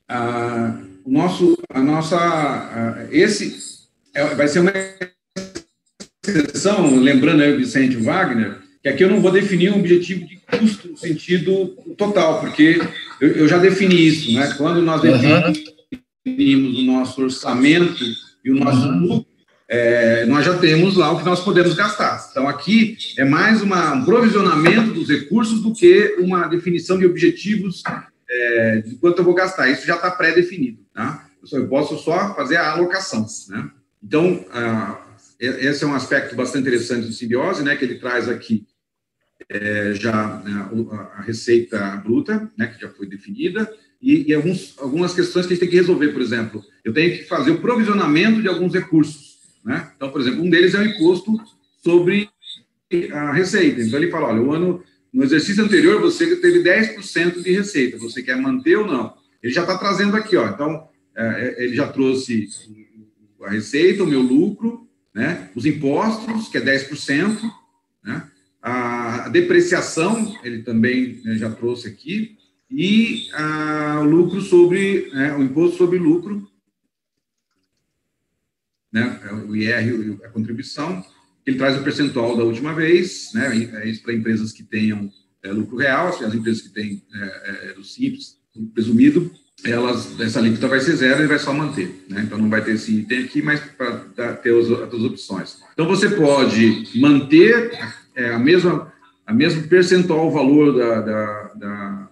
[0.07, 4.71] ah, o nosso, a nossa, ah, esse é, vai ser uma
[6.23, 10.37] exceção, lembrando aí o Vicente Wagner, que aqui eu não vou definir um objetivo de
[10.37, 12.79] custo no sentido total, porque
[13.19, 14.53] eu, eu já defini isso, né?
[14.57, 16.81] Quando nós definimos uhum.
[16.81, 18.03] o nosso orçamento
[18.43, 18.99] e o nosso uhum.
[18.99, 19.31] lucro,
[19.67, 22.27] é, nós já temos lá o que nós podemos gastar.
[22.29, 27.81] Então, aqui é mais uma, um provisionamento dos recursos do que uma definição de objetivos
[28.29, 29.69] é, de quanto eu vou gastar.
[29.69, 30.79] Isso já está pré-definido.
[30.93, 31.25] Tá?
[31.51, 33.25] Eu, posso só fazer a alocação.
[33.47, 33.69] Né?
[34.03, 35.00] Então, ah,
[35.41, 38.67] esse é um aspecto bastante interessante do simbiose, né, que ele traz aqui
[39.49, 40.69] é, já né,
[41.13, 45.55] a receita bruta, né, que já foi definida, e, e alguns, algumas questões que a
[45.55, 49.39] gente tem que resolver, por exemplo, eu tenho que fazer o provisionamento de alguns recursos.
[49.63, 49.91] Né?
[49.95, 51.39] Então, por exemplo, um deles é o imposto
[51.83, 52.29] sobre
[53.11, 53.81] a receita.
[53.81, 58.23] Então, ele fala: olha, o ano, no exercício anterior você teve 10% de receita, você
[58.23, 59.13] quer manter ou não?
[59.41, 60.47] Ele já está trazendo aqui, ó.
[60.47, 62.47] Então, é, é, ele já trouxe
[63.43, 65.49] a receita, o meu lucro, né?
[65.55, 67.41] os impostos, que é 10%,
[68.03, 68.29] né?
[68.61, 72.37] a depreciação, ele também né, já trouxe aqui,
[72.69, 76.47] e a, o lucro sobre, né, o imposto sobre lucro,
[78.91, 81.03] né, é o IR, a contribuição,
[81.45, 83.49] ele traz o percentual da última vez, né,
[83.81, 85.11] é isso para empresas que tenham
[85.43, 88.39] é, lucro real, as empresas que têm é, é, é do simples,
[88.73, 89.33] presumido,
[89.65, 92.73] elas, essa alíquota vai ser zero e vai só manter, né, então não vai ter
[92.73, 95.59] esse item aqui, mas para ter as outras opções.
[95.73, 97.71] Então você pode manter
[98.15, 98.91] é, a mesma
[99.25, 102.09] a mesmo percentual valor da, da, da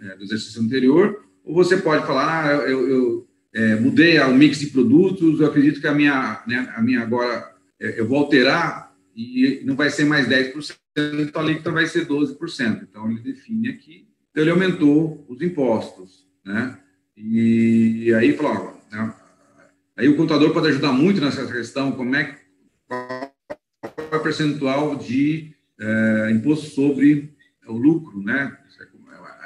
[0.00, 4.58] é, do exercício anterior, ou você pode falar, ah, eu, eu é, mudei o mix
[4.58, 8.92] de produtos, eu acredito que a minha, né, a minha agora, é, eu vou alterar
[9.14, 10.74] e não vai ser mais 10%,
[11.20, 12.82] então a alíquota vai ser 12%.
[12.82, 16.78] Então, ele define aqui, então ele aumentou os impostos, né?
[17.16, 19.14] E aí, falou, né,
[19.96, 22.38] aí o contador pode ajudar muito nessa questão, como é
[22.88, 27.32] qual é o percentual de é, imposto sobre
[27.66, 28.56] o lucro, né?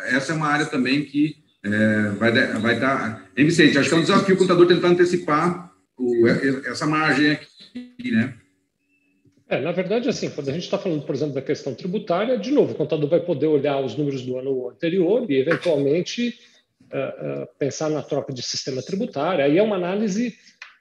[0.09, 3.29] Essa é uma área também que é, vai, vai dar.
[3.37, 3.79] Hein, Vicente?
[3.79, 8.35] Acho que é um desafio o contador tentar antecipar o, essa margem aqui, né?
[9.48, 12.50] É, na verdade, assim, quando a gente está falando, por exemplo, da questão tributária, de
[12.50, 16.37] novo, o contador vai poder olhar os números do ano anterior e, eventualmente,
[17.59, 19.44] pensar na troca de sistema tributário.
[19.44, 20.35] Aí é uma análise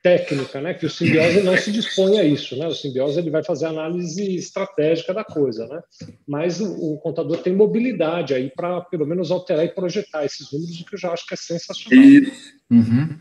[0.06, 0.76] técnica, né?
[0.76, 2.68] Que o simbiose não se dispõe a isso, né?
[2.68, 5.82] O simbiose ele vai fazer análise estratégica da coisa, né?
[6.28, 10.80] Mas o, o contador tem mobilidade aí para pelo menos alterar e projetar esses números,
[10.80, 12.06] o que eu já acho que é sensacional.
[12.06, 12.32] E...
[12.70, 13.18] Uhum.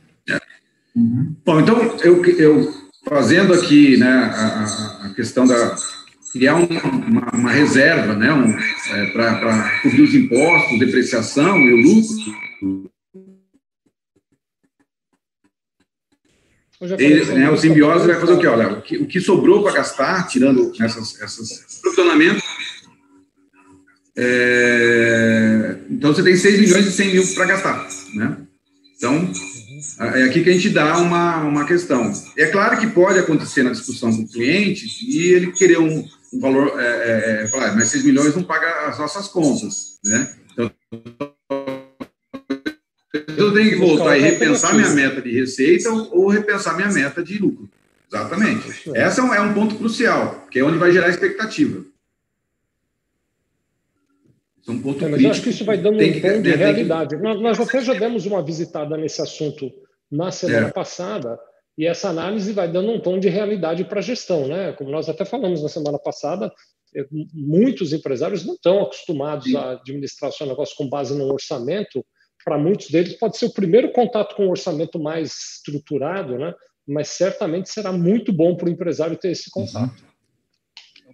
[0.95, 1.37] Uhum.
[1.45, 2.73] Bom, então eu, eu
[3.09, 5.77] fazendo aqui, né, a, a questão da
[6.33, 8.51] criar um, uma, uma, reserva, né, um,
[8.95, 12.44] é, para cobrir os impostos, depreciação e o lucro
[16.99, 18.47] Ele, né, o simbiose vai fazer o quê?
[18.47, 22.43] Olha, o que, o que sobrou para gastar, tirando essas, essas provisionamentos,
[24.17, 28.39] é, então você tem 6 milhões e 100 mil para gastar, né?
[28.97, 29.33] Então,
[30.15, 32.13] é aqui que a gente dá uma, uma questão.
[32.37, 36.41] É claro que pode acontecer na discussão com o cliente e ele querer um, um
[36.41, 40.35] valor, é, é, é falar, mas 6 milhões não paga as nossas contas, né?
[40.53, 40.71] Então,
[43.37, 47.39] eu tenho que voltar e repensar minha meta de receita ou, repensar minha meta de
[47.39, 47.69] lucro.
[48.11, 48.69] Exatamente.
[48.95, 51.85] Esse é um, é um ponto crucial, que é onde vai gerar expectativa.
[54.67, 55.27] É um ponto é, mas crítico.
[55.27, 57.17] eu acho que isso vai dando um que, tom de né, realidade.
[57.17, 57.23] Que...
[57.23, 59.71] Nós, nós até já demos uma visitada nesse assunto
[60.11, 60.73] na semana é.
[60.73, 61.39] passada,
[61.77, 64.73] e essa análise vai dando um tom de realidade para a gestão, né?
[64.73, 66.53] Como nós até falamos na semana passada,
[66.97, 69.57] é, muitos empresários não estão acostumados Sim.
[69.57, 72.05] a administrar o seu negócio com base no orçamento,
[72.45, 76.55] para muitos deles pode ser o primeiro contato com um orçamento mais estruturado, né?
[76.87, 79.95] mas certamente será muito bom para o empresário ter esse contato.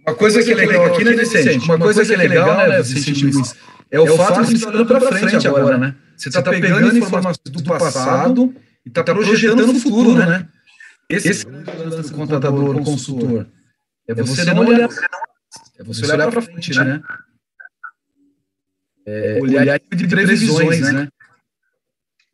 [0.05, 1.65] Uma coisa que é legal aqui, né, Vicente?
[1.65, 3.55] Uma coisa que é legal, né, Vicente Luiz,
[3.89, 5.95] é o fato de estar olhando para frente agora, né?
[6.17, 8.53] Você está pegando informações do passado
[8.85, 10.47] e está projetando o futuro, né?
[11.09, 13.47] Esse é o lance do contador, consultor.
[14.07, 14.89] É você, é não olhar,
[15.77, 16.83] é você olhar para frente, né?
[16.83, 17.03] né?
[19.05, 21.07] É, olhar de previsões, né?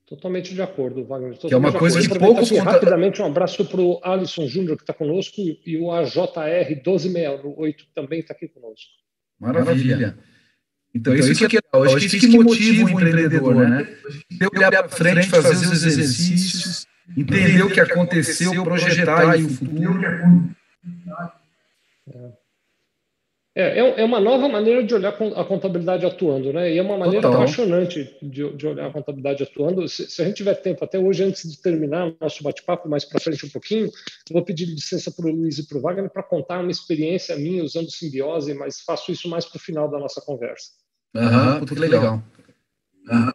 [0.08, 1.38] Totalmente de acordo, Wagner.
[1.38, 2.64] Totalmente que é uma coisa que poucos conta...
[2.64, 8.22] Rapidamente, um abraço para o Alisson Júnior, que está conosco, e o AJR 1268 também
[8.22, 8.90] está aqui conosco.
[9.38, 10.18] Maravilha.
[10.96, 11.84] Então, então isso, que é legal.
[11.84, 13.84] Acho que isso que motiva o empreendedor, né?
[14.40, 20.02] Ter olhar para frente, fazer os exercícios, entender o que aconteceu, projetar aí o futuro.
[22.14, 22.37] É.
[23.58, 26.72] É, é, é uma nova maneira de olhar a contabilidade atuando, né?
[26.72, 27.42] E é uma maneira Total.
[27.42, 29.90] apaixonante de, de, olhar a contabilidade atuando.
[29.90, 33.20] Se, se, a gente tiver tempo, até hoje, antes de terminar nosso bate-papo, mais para
[33.20, 36.22] frente um pouquinho, eu vou pedir licença para o Luiz e para o Wagner para
[36.22, 40.22] contar uma experiência minha usando simbiose, mas faço isso mais para o final da nossa
[40.22, 40.74] conversa.
[41.16, 42.24] Aham, uhum, legal.
[43.10, 43.32] Uhum.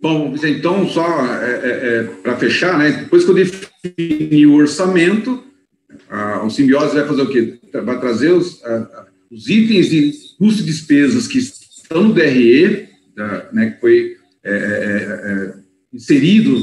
[0.00, 1.04] Bom, então, só
[1.42, 2.92] é, é, é para fechar, né?
[2.92, 5.42] Depois que eu defini o orçamento,
[6.08, 7.59] a, o simbiose vai fazer o quê?
[7.72, 13.48] Vai trazer os, a, os itens de custo e despesas que estão no DRE, da,
[13.52, 15.54] né, que foi é, é, é,
[15.92, 16.56] inserido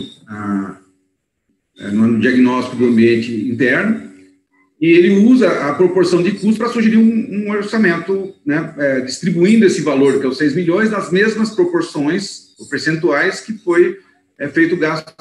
[1.80, 4.08] é, no diagnóstico do ambiente interno,
[4.80, 9.66] e ele usa a proporção de custo para sugerir um, um orçamento, né, é, distribuindo
[9.66, 13.98] esse valor, que é os 6 milhões, nas mesmas proporções, ou percentuais, que foi
[14.40, 15.14] é, feito gasto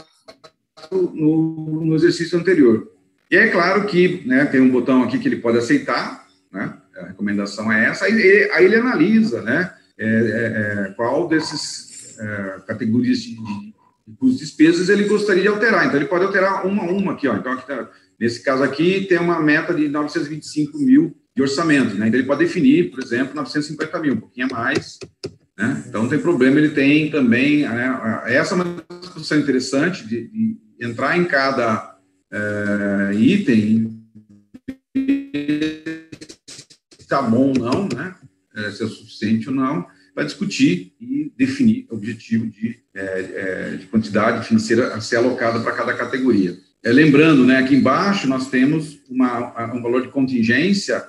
[0.90, 2.95] no, no exercício anterior.
[3.30, 7.06] E é claro que né, tem um botão aqui que ele pode aceitar, né, a
[7.06, 11.86] recomendação é essa, aí, aí ele analisa né, é, é, é qual desses
[12.18, 13.74] é, categorias de, de,
[14.06, 15.86] de despesas ele gostaria de alterar.
[15.86, 17.28] Então, ele pode alterar uma a uma aqui.
[17.28, 17.36] Ó.
[17.36, 21.94] Então, aqui tá, nesse caso aqui, tem uma meta de 925 mil de orçamento.
[21.94, 22.08] Né?
[22.08, 24.98] Então, ele pode definir, por exemplo, 950 mil, um pouquinho a mais.
[25.58, 25.84] Né?
[25.86, 27.62] Então, não tem problema, ele tem também...
[27.62, 31.95] Né, essa é uma discussão interessante de, de entrar em cada
[32.37, 33.96] é, item
[36.99, 38.14] está bom ou não, né?
[38.55, 43.77] É, se é suficiente ou não, para discutir e definir o objetivo de, é, é,
[43.77, 46.57] de quantidade financeira a ser alocada para cada categoria.
[46.83, 51.05] É, lembrando, né, aqui embaixo nós temos uma, um valor de contingência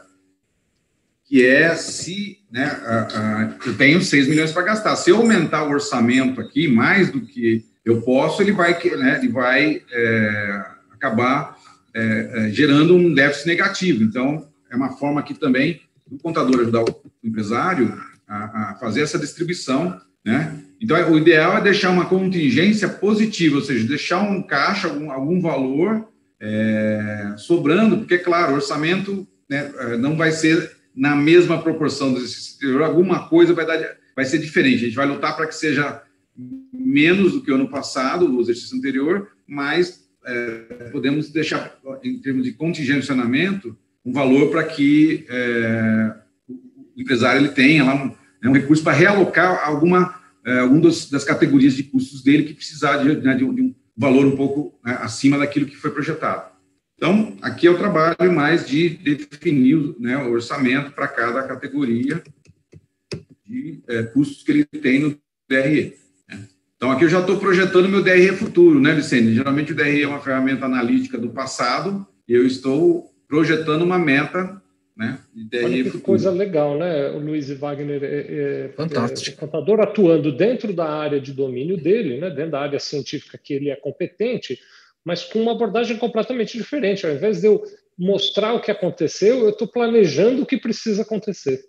[1.23, 4.95] que é se né, a, a, eu tenho 6 milhões para gastar.
[4.95, 9.29] Se eu aumentar o orçamento aqui mais do que eu posso, ele vai, né, ele
[9.29, 10.65] vai é,
[11.07, 11.57] acabar
[11.93, 14.03] é, é, gerando um déficit negativo.
[14.03, 19.17] Então, é uma forma aqui também do contador ajudar o empresário a, a fazer essa
[19.17, 20.59] distribuição, né?
[20.79, 25.41] Então, o ideal é deixar uma contingência positiva, ou seja, deixar um caixa, algum, algum
[25.41, 26.07] valor
[26.39, 32.19] é, sobrando, porque, claro, o orçamento né, é, não vai ser na mesma proporção do
[32.19, 34.83] exercício alguma coisa vai, dar, vai ser diferente.
[34.83, 36.01] A gente vai lutar para que seja
[36.71, 42.43] menos do que o ano passado, o exercício anterior, mas é, podemos deixar, em termos
[42.43, 46.13] de contingenciamento, um valor para que é,
[46.49, 51.23] o empresário ele tenha lá um, né, um recurso para realocar alguma é, dos, das
[51.23, 54.77] categorias de custos dele que precisar de, né, de, um, de um, valor um pouco
[54.85, 56.51] né, acima daquilo que foi projetado.
[56.95, 62.21] Então, aqui é o trabalho mais de definir né, o orçamento para cada categoria
[63.45, 65.17] de é, custos que ele tem no
[65.49, 65.95] DRE.
[66.77, 69.33] Então, aqui eu já estou projetando meu DRE futuro, né, Vicente?
[69.33, 74.61] Geralmente o DRE é uma ferramenta analítica do passado, e eu estou projetando uma meta
[74.95, 76.03] né, de DRE Olha que futuro.
[76.03, 78.03] coisa legal, né, o Luiz Wagner?
[78.03, 79.37] É, é, Fantástico.
[79.37, 83.55] É, contador atuando dentro da área de domínio dele, né, dentro da área científica que
[83.55, 84.59] ele é competente,
[85.03, 87.07] mas com uma abordagem completamente diferente.
[87.07, 87.63] Ao invés de eu
[87.97, 91.59] mostrar o que aconteceu, eu estou planejando o que precisa acontecer.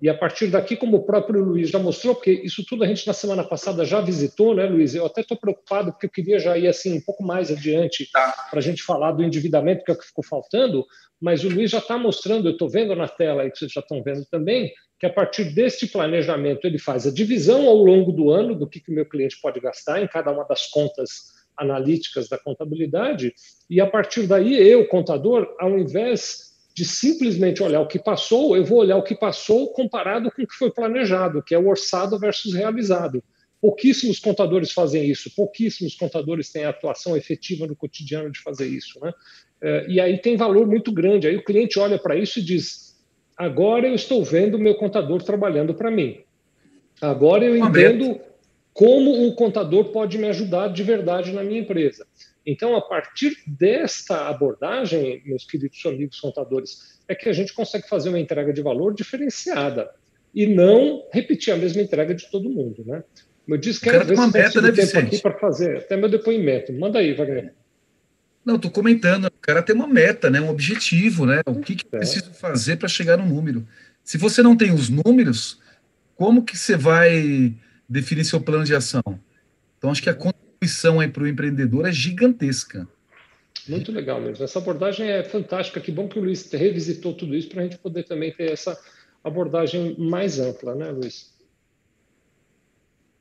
[0.00, 3.06] E a partir daqui, como o próprio Luiz já mostrou, porque isso tudo a gente
[3.06, 4.94] na semana passada já visitou, né, Luiz?
[4.94, 8.46] Eu até estou preocupado porque eu queria já ir assim um pouco mais adiante tá.
[8.50, 10.84] para a gente falar do endividamento, que é o que ficou faltando,
[11.18, 13.80] mas o Luiz já está mostrando, eu estou vendo na tela aí que vocês já
[13.80, 18.30] estão vendo também, que a partir deste planejamento ele faz a divisão ao longo do
[18.30, 22.28] ano do que, que o meu cliente pode gastar em cada uma das contas analíticas
[22.28, 23.32] da contabilidade,
[23.70, 28.62] e a partir daí eu, contador, ao invés de simplesmente olhar o que passou, eu
[28.62, 32.18] vou olhar o que passou comparado com o que foi planejado, que é o orçado
[32.18, 33.24] versus realizado.
[33.62, 39.00] Pouquíssimos contadores fazem isso, pouquíssimos contadores têm a atuação efetiva no cotidiano de fazer isso.
[39.00, 39.10] Né?
[39.62, 41.26] É, e aí tem valor muito grande.
[41.26, 42.94] Aí o cliente olha para isso e diz:
[43.38, 46.18] agora eu estou vendo o meu contador trabalhando para mim.
[47.00, 48.20] Agora eu entendo
[48.74, 52.06] como o contador pode me ajudar de verdade na minha empresa.
[52.46, 58.08] Então, a partir desta abordagem, meus queridos amigos contadores, é que a gente consegue fazer
[58.08, 59.90] uma entrega de valor diferenciada
[60.32, 63.02] e não repetir a mesma entrega de todo mundo, né?
[63.48, 66.72] Eu disse que quero ver se tem tempo aqui para fazer até meu depoimento.
[66.72, 67.52] Manda aí, Wagner.
[68.44, 71.40] Não, estou comentando, o cara tem uma meta, né, um objetivo, né?
[71.46, 71.98] O que, que é.
[71.98, 73.66] preciso fazer para chegar no número?
[74.04, 75.60] Se você não tem os números,
[76.14, 77.54] como que você vai
[77.88, 79.02] definir seu plano de ação?
[79.78, 80.14] Então, acho que a
[80.56, 82.88] contribuição para o empreendedor é gigantesca.
[83.68, 84.44] Muito legal mesmo.
[84.44, 85.80] Essa abordagem é fantástica.
[85.80, 88.78] Que bom que o Luiz revisitou tudo isso para a gente poder também ter essa
[89.24, 91.34] abordagem mais ampla, né, Luiz?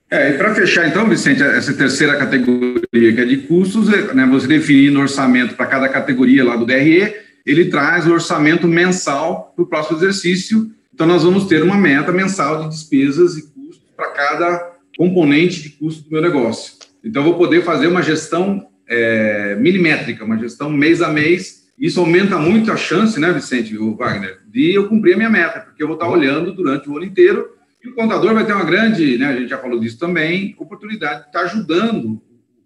[0.09, 4.25] É, e para fechar, então, Vicente, essa terceira categoria que é de custos, é, né,
[4.27, 9.63] você definindo orçamento para cada categoria lá do DRE, ele traz o orçamento mensal para
[9.63, 10.71] o próximo exercício.
[10.93, 15.69] Então, nós vamos ter uma meta mensal de despesas e custos para cada componente de
[15.69, 16.74] custo do meu negócio.
[17.05, 21.71] Então, eu vou poder fazer uma gestão é, milimétrica, uma gestão mês a mês.
[21.77, 25.59] Isso aumenta muito a chance, né, Vicente, o Wagner, de eu cumprir a minha meta,
[25.59, 28.65] porque eu vou estar olhando durante o ano inteiro e o contador vai ter uma
[28.65, 32.19] grande, né, a gente já falou disso também, oportunidade de estar ajudando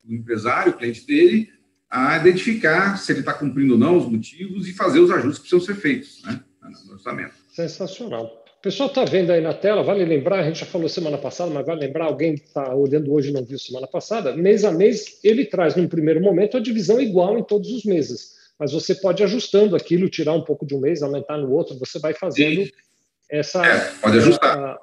[0.08, 1.50] o empresário, o cliente dele,
[1.90, 5.50] a identificar se ele está cumprindo ou não os motivos e fazer os ajustes que
[5.50, 6.40] precisam ser feitos né,
[6.88, 7.34] no orçamento.
[7.50, 8.39] Sensacional.
[8.60, 11.50] O pessoal está vendo aí na tela, vale lembrar, a gente já falou semana passada,
[11.50, 14.72] mas vale lembrar, alguém que está olhando hoje e não viu semana passada, mês a
[14.72, 18.38] mês, ele traz num primeiro momento a divisão igual em todos os meses.
[18.60, 21.80] Mas você pode ir ajustando aquilo, tirar um pouco de um mês, aumentar no outro,
[21.80, 22.72] você vai fazendo Sim.
[23.32, 23.66] essa.
[23.66, 24.58] É, pode ajustar.
[24.58, 24.80] A,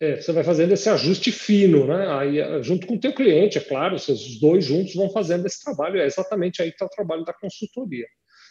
[0.00, 2.08] é, você vai fazendo esse ajuste fino, né?
[2.18, 5.62] Aí, eh, junto com o teu cliente, é claro, os dois juntos vão fazendo esse
[5.62, 6.00] trabalho.
[6.00, 8.06] É exatamente aí que está o trabalho da consultoria.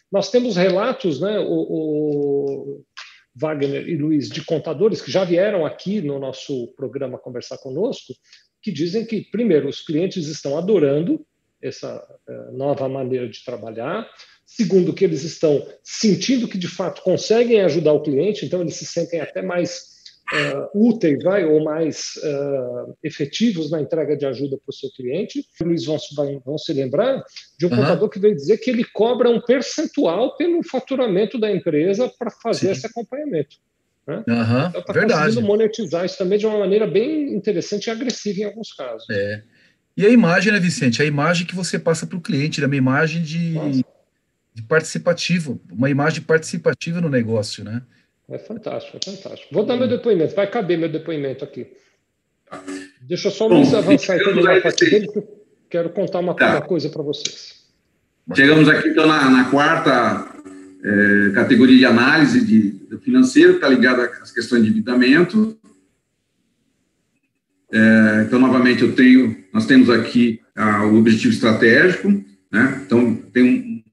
[0.10, 1.38] Nós temos relatos, né?
[1.40, 2.84] O, o,
[3.36, 8.14] Wagner e Luiz, de contadores que já vieram aqui no nosso programa conversar conosco,
[8.62, 11.26] que dizem que, primeiro, os clientes estão adorando
[11.62, 14.08] essa uh, nova maneira de trabalhar.
[14.46, 18.86] Segundo, que eles estão sentindo que de fato conseguem ajudar o cliente, então eles se
[18.86, 19.93] sentem até mais
[20.32, 25.46] uh, úteis vai, ou mais uh, efetivos na entrega de ajuda para o seu cliente.
[25.60, 25.98] Eles vão,
[26.46, 27.24] vão se lembrar
[27.58, 27.78] de um uhum.
[27.78, 32.68] contador que veio dizer que ele cobra um percentual pelo faturamento da empresa para fazer
[32.68, 32.72] Sim.
[32.72, 33.58] esse acompanhamento.
[34.06, 34.16] Né?
[34.28, 38.44] Uhum, então, está conseguindo monetizar isso também de uma maneira bem interessante e agressiva em
[38.44, 39.10] alguns casos.
[39.10, 39.44] É.
[39.96, 41.02] E a imagem, né, Vicente?
[41.02, 42.68] A imagem que você passa para o cliente, né?
[42.68, 43.54] uma imagem de,
[44.54, 47.82] de participativo, uma imagem participativa no negócio, né?
[48.30, 49.54] É fantástico, é fantástico.
[49.54, 51.68] Vou dar meu depoimento, vai caber meu depoimento aqui.
[53.02, 55.24] Deixa eu só Bom, avançar e terminar a parte dele, que
[55.70, 56.62] quero contar uma, tá.
[56.62, 57.64] coisa para vocês.
[58.34, 60.34] Chegamos aqui então na, na quarta
[60.84, 65.58] é, categoria de análise de, de financeiro, que está ligada às questões de endividamento.
[67.72, 72.10] É, então, novamente, eu tenho, nós temos aqui ah, o objetivo estratégico,
[72.52, 72.84] né?
[72.86, 73.84] Então, tem um,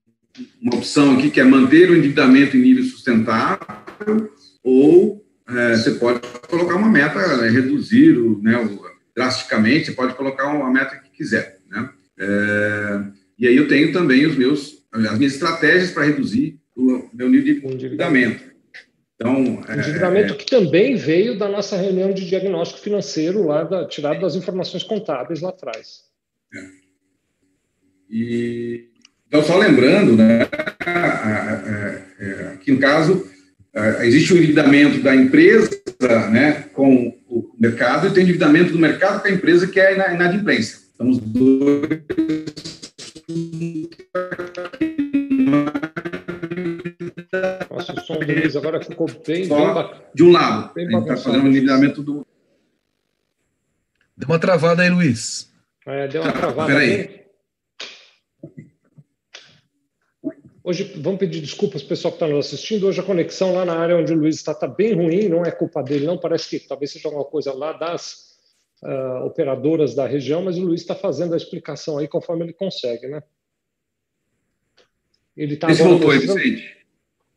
[0.61, 3.67] uma opção aqui que é manter o endividamento em nível sustentável,
[4.63, 8.81] ou é, você pode colocar uma meta, é, reduzir o, né, o,
[9.15, 11.61] drasticamente, você pode colocar uma meta que quiser.
[11.69, 11.91] Né?
[12.19, 13.01] É,
[13.39, 17.61] e aí eu tenho também os meus, as minhas estratégias para reduzir o meu nível
[17.61, 18.51] de endividamento.
[19.15, 23.87] Então, é, endividamento é, que também veio da nossa reunião de diagnóstico financeiro, lá da,
[23.87, 26.05] tirado das informações contábeis lá atrás.
[26.55, 26.65] É.
[28.09, 28.89] E,
[29.29, 30.49] então, só lembrando, né,
[32.63, 33.30] que no caso,
[34.03, 35.71] existe o endividamento da empresa
[36.31, 40.01] né, com o mercado e tem o endividamento do mercado com a empresa, que é
[40.01, 40.79] a inadimplência.
[40.95, 42.03] Então, os dois.
[47.71, 51.01] Nossa, o som do Luiz agora ficou bem, Só De um lado, bem a gente
[51.03, 52.27] está fazendo o endividamento do.
[54.17, 55.51] Deu uma travada aí, Luiz.
[55.87, 56.73] É, deu uma travada.
[56.73, 57.20] Peraí.
[60.63, 62.87] Hoje, vamos pedir desculpas para o pessoal que está nos assistindo.
[62.87, 65.51] Hoje a conexão lá na área onde o Luiz está está bem ruim, não é
[65.51, 66.19] culpa dele, não.
[66.19, 68.37] Parece que talvez seja alguma coisa lá das
[68.83, 73.09] uh, operadoras da região, mas o Luiz está fazendo a explicação aí conforme ele consegue,
[73.09, 73.23] né?
[75.35, 76.35] Ele está voltou, mostrando...
[76.35, 76.77] Vicente.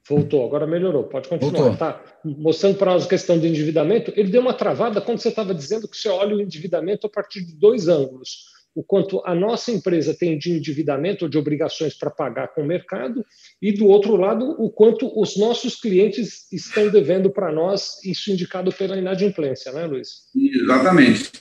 [0.06, 1.06] Voltou, agora melhorou.
[1.06, 1.78] Pode continuar.
[1.78, 4.12] Tá mostrando para nós a questão do endividamento.
[4.18, 7.42] Ele deu uma travada quando você estava dizendo que você olha o endividamento a partir
[7.42, 12.10] de dois ângulos o quanto a nossa empresa tem de endividamento ou de obrigações para
[12.10, 13.24] pagar com o mercado,
[13.62, 18.72] e do outro lado, o quanto os nossos clientes estão devendo para nós, isso indicado
[18.72, 20.30] pela inadimplência, né, Luiz?
[20.36, 21.32] Exatamente.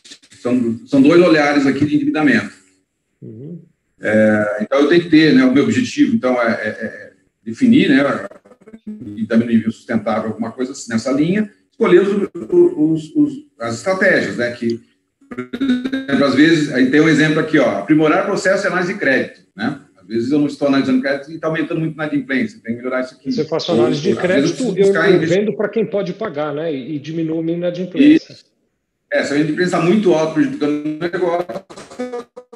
[0.40, 2.52] São, são dois olhares aqui de endividamento.
[3.20, 3.62] Uhum.
[4.00, 7.12] É, então, eu tenho que ter, né, o meu objetivo, então, é, é, é
[7.42, 8.02] definir, né,
[9.16, 14.36] e também no nível sustentável, alguma coisa nessa linha, escolher os, os, os, as estratégias,
[14.36, 14.80] né, que
[15.40, 19.42] exemplo, às vezes, aí tem um exemplo aqui, ó, aprimorar processo de análise de crédito,
[19.56, 19.80] né?
[19.96, 22.78] Às vezes eu não estou analisando crédito e está aumentando muito na adimplência, tem que
[22.82, 23.30] melhorar isso aqui.
[23.30, 26.72] Você faz análise de crédito, eu, eu vendo para quem pode pagar, né?
[26.72, 28.36] E, e diminui a minha inadimplência.
[29.12, 31.46] É, se a inadimplência está muito alta, prejudicando o negócio,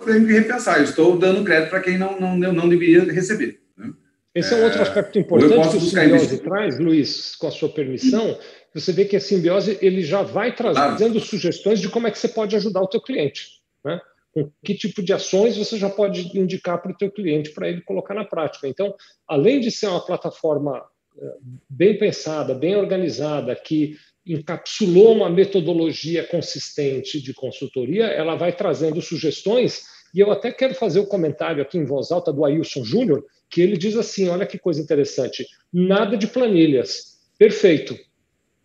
[0.06, 0.78] tenho que repensar.
[0.78, 3.60] Eu estou dando crédito para quem não, não, não deveria receber.
[3.76, 3.90] Né?
[4.34, 7.68] Esse é um outro é, aspecto importante que o simbiose traz, Luiz, com a sua
[7.68, 8.38] permissão.
[8.76, 12.28] Você vê que a simbiose ele já vai trazendo sugestões de como é que você
[12.28, 13.62] pode ajudar o teu cliente.
[13.82, 13.98] Né?
[14.32, 17.80] Com que tipo de ações você já pode indicar para o teu cliente para ele
[17.80, 18.68] colocar na prática.
[18.68, 18.94] Então,
[19.26, 20.84] além de ser uma plataforma
[21.18, 21.36] eh,
[21.70, 23.96] bem pensada, bem organizada, que
[24.26, 30.98] encapsulou uma metodologia consistente de consultoria, ela vai trazendo sugestões, e eu até quero fazer
[30.98, 34.44] o um comentário aqui em voz alta do Ailson Júnior, que ele diz assim: olha
[34.44, 37.96] que coisa interessante, nada de planilhas, perfeito.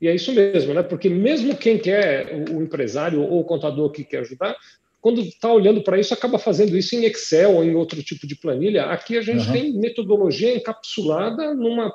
[0.02, 0.82] E é isso mesmo, né?
[0.82, 4.58] Porque mesmo quem quer, o empresário ou o contador que quer ajudar,
[5.00, 8.36] quando está olhando para isso, acaba fazendo isso em Excel ou em outro tipo de
[8.36, 8.86] planilha.
[8.86, 9.54] Aqui a gente uhum.
[9.54, 11.94] tem metodologia encapsulada numa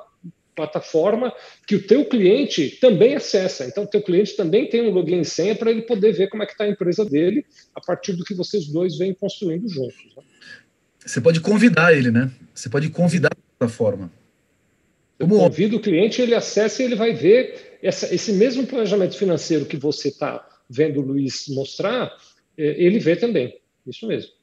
[0.55, 1.31] plataforma
[1.67, 3.65] que o teu cliente também acessa.
[3.65, 6.43] Então, o teu cliente também tem um login e senha para ele poder ver como
[6.43, 7.45] é que está a empresa dele
[7.75, 10.15] a partir do que vocês dois vêm construindo juntos.
[10.15, 10.23] Né?
[11.05, 12.31] Você pode convidar ele, né?
[12.53, 14.11] Você pode convidar a plataforma.
[15.19, 19.65] Eu convido o cliente, ele acessa e ele vai ver essa, esse mesmo planejamento financeiro
[19.65, 22.11] que você está vendo o Luiz mostrar,
[22.57, 23.59] é, ele vê também.
[23.85, 24.37] Isso mesmo.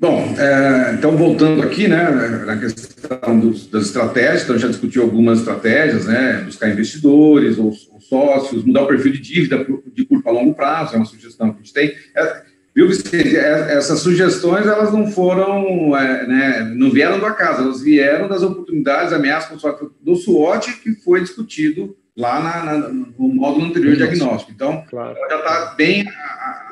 [0.00, 2.10] Bom, é, então voltando aqui, né,
[2.46, 8.00] na questão dos, das estratégias, então já discutiu algumas estratégias, né, buscar investidores ou, ou
[8.00, 11.56] sócios, mudar o perfil de dívida de curto a longo prazo, é uma sugestão que
[11.56, 11.94] a gente tem.
[12.16, 17.62] É, viu, Vicente, é, essas sugestões, elas não foram, é, né, não vieram do acaso,
[17.62, 19.60] elas vieram das oportunidades, ameaças
[20.00, 24.52] do SWOT que foi discutido lá na, na, no módulo anterior de diagnóstico.
[24.52, 25.16] Então, claro.
[25.28, 26.04] já está bem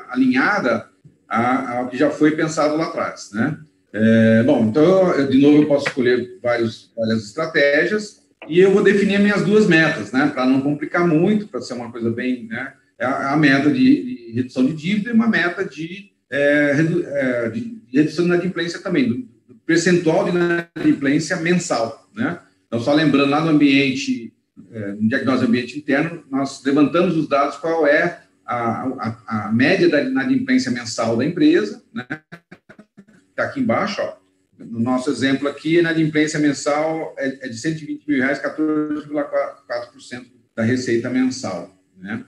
[0.09, 0.87] alinhada
[1.27, 3.57] ao que já foi pensado lá atrás, né?
[3.91, 8.83] É, bom, então, eu, de novo, eu posso escolher vários, várias estratégias e eu vou
[8.83, 10.31] definir minhas duas metas, né?
[10.33, 12.73] Para não complicar muito, para ser uma coisa bem, né?
[12.99, 17.03] É a, a meta de, de, redução de dívida e uma meta de, é, redu,
[17.07, 19.15] é, de redução de inadimplência também, do,
[19.47, 22.39] do percentual de inadimplência mensal, né?
[22.67, 24.31] Então, só lembrando, lá no ambiente,
[24.71, 29.89] é, no diagnóstico ambiente interno, nós levantamos os dados qual é a, a, a média
[29.89, 32.05] da inadimplência mensal da empresa, né?
[33.29, 34.17] Está aqui embaixo, ó.
[34.59, 40.63] No nosso exemplo aqui, a inadimplência mensal é, é de 120 mil reais, 14,4% da
[40.63, 42.25] receita mensal, né?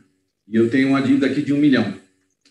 [0.47, 1.93] E eu tenho uma dívida aqui de um milhão.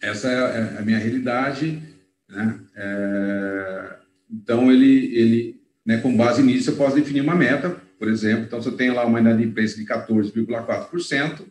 [0.01, 1.83] Essa é, é a minha realidade,
[2.29, 2.61] né?
[2.75, 3.97] É,
[4.31, 8.45] então, ele, ele né, com base nisso, eu posso definir uma meta, por exemplo.
[8.45, 11.43] Então, se eu tenho lá uma inadimplência de 14,4%,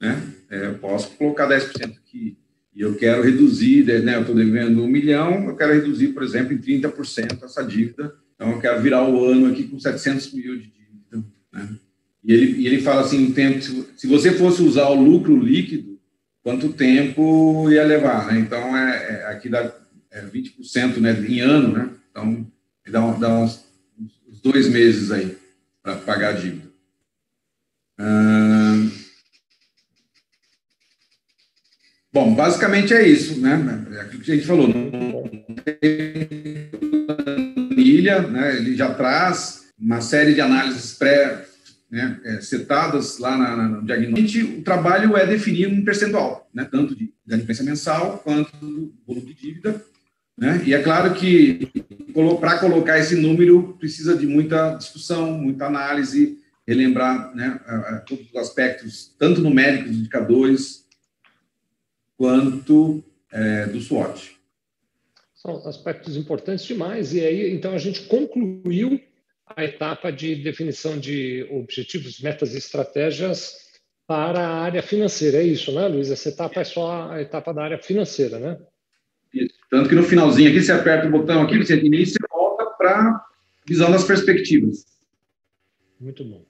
[0.00, 0.22] né?
[0.50, 2.36] É, eu posso colocar 10% aqui
[2.74, 4.16] e eu quero reduzir, né?
[4.16, 8.14] Eu estou devendo um milhão, eu quero reduzir, por exemplo, em 30% essa dívida.
[8.34, 11.24] Então, eu quero virar o ano aqui com 700 mil de dívida.
[11.52, 11.78] Né?
[12.26, 13.60] E, ele, e ele fala assim: tempo,
[13.96, 15.96] se você fosse usar o lucro líquido,
[16.42, 18.26] quanto tempo ia levar?
[18.26, 18.40] Né?
[18.40, 19.72] Então, é, é aqui dá
[20.10, 21.90] é 20% né, em ano, né?
[22.10, 22.50] Então,
[22.88, 23.64] dá, dá uns,
[24.28, 25.36] uns dois meses aí
[25.82, 26.66] para pagar a dívida.
[27.98, 28.86] Ah,
[32.12, 33.86] Bom, basicamente é isso, né?
[33.92, 34.68] É aquilo que a gente falou.
[34.68, 36.70] Não tem
[37.06, 38.56] planilha, né?
[38.56, 41.44] Ele já traz uma série de análises pré
[41.90, 44.58] né, é, setadas lá na, na, no diagnóstico.
[44.58, 46.66] O trabalho é definir um percentual, né?
[46.70, 49.82] Tanto de inadimplência mensal quanto do volume de dívida.
[50.36, 50.62] Né?
[50.66, 51.70] E é claro que
[52.40, 57.58] para colocar esse número precisa de muita discussão, muita análise, relembrar né,
[58.06, 60.84] todos os aspectos, tanto numéricos, indicadores,
[62.16, 64.36] quanto é, do SWOT.
[65.34, 67.14] São aspectos importantes demais.
[67.14, 69.00] E aí, então, a gente concluiu
[69.56, 73.56] a etapa de definição de objetivos, metas e estratégias
[74.06, 75.38] para a área financeira.
[75.38, 76.10] É isso, né, Luiz?
[76.10, 78.58] Essa etapa é só a etapa da área financeira, né?
[79.32, 79.54] Isso.
[79.70, 83.24] Tanto que no finalzinho aqui, você aperta o botão aqui, você inicia e volta para
[83.66, 84.84] visão das perspectivas.
[85.98, 86.44] Muito bom.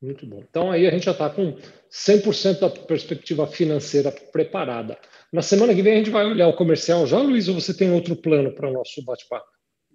[0.00, 0.44] Muito bom.
[0.48, 1.56] Então aí a gente já está com
[1.90, 4.98] 100% da perspectiva financeira preparada.
[5.32, 7.90] Na semana que vem a gente vai olhar o comercial já, Luiz, ou você tem
[7.90, 9.46] outro plano para o nosso bate-papo?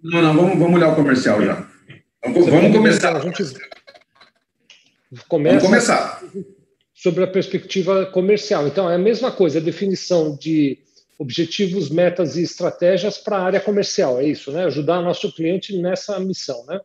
[0.02, 1.70] Não, não, vamos, vamos olhar o comercial já.
[2.22, 3.16] Vamos, vamos começar.
[3.16, 3.42] A gente
[5.28, 6.22] começa vamos começar.
[6.94, 8.66] Sobre a perspectiva comercial.
[8.66, 10.78] Então, é a mesma coisa, a definição de
[11.18, 14.64] objetivos, metas e estratégias para a área comercial, é isso, né?
[14.64, 16.80] Ajudar nosso cliente nessa missão, né?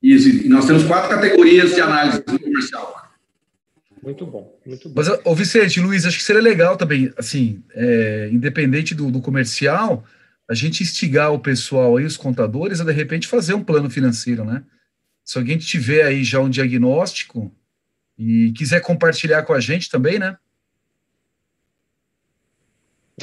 [0.00, 2.94] Isso, e nós temos quatro categorias de análise comercial.
[4.00, 4.94] Muito bom, muito bom.
[4.94, 10.04] Mas, ô Vicente, Luiz, acho que seria legal também, assim, é, independente do, do, comercial,
[10.48, 14.44] a gente instigar o pessoal aí, os contadores, a de repente fazer um plano financeiro,
[14.44, 14.64] né?
[15.24, 17.52] Se alguém tiver aí já um diagnóstico
[18.16, 20.36] e quiser compartilhar com a gente também, né?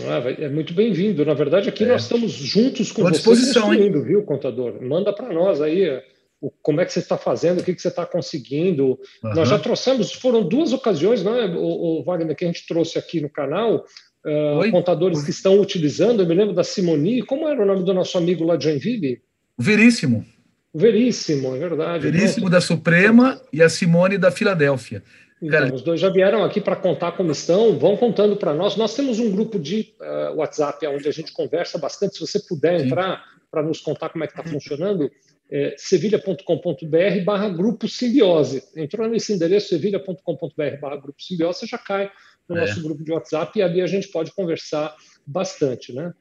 [0.02, 1.24] Ah, é muito bem-vindo.
[1.24, 1.88] Na verdade, aqui é.
[1.88, 4.04] nós estamos juntos com você construindo, hein?
[4.04, 4.82] viu, contador?
[4.82, 6.02] Manda para nós aí
[6.44, 9.00] o, como é que você está fazendo, o que, que você está conseguindo.
[9.24, 9.34] Uhum.
[9.34, 13.22] Nós já trouxemos, foram duas ocasiões, né, o, o, Wagner, que a gente trouxe aqui
[13.22, 13.86] no canal,
[14.26, 15.26] uh, contadores Oi.
[15.26, 16.22] que estão utilizando.
[16.22, 19.22] Eu me lembro da Simoni, como era o nome do nosso amigo lá de Joinville?
[19.58, 20.26] Veríssimo.
[20.74, 22.10] Veríssimo, é verdade.
[22.10, 25.04] Veríssimo da Suprema e a Simone da Filadélfia.
[25.42, 28.78] Então, os dois já vieram aqui para contar como estão, vão contando para nós.
[28.78, 32.16] Nós temos um grupo de uh, WhatsApp onde a gente conversa bastante.
[32.16, 32.86] Se você puder Sim.
[32.88, 33.22] entrar
[33.52, 35.12] para nos contar como é que está funcionando,
[35.52, 38.64] é sevilha.com.br barra grupo simbiose.
[38.76, 42.10] Entrou nesse endereço, sevilha.com.br barra grupo simbiose, você já cai
[42.48, 42.62] no é.
[42.62, 46.14] nosso grupo de WhatsApp e ali a gente pode conversar bastante, né?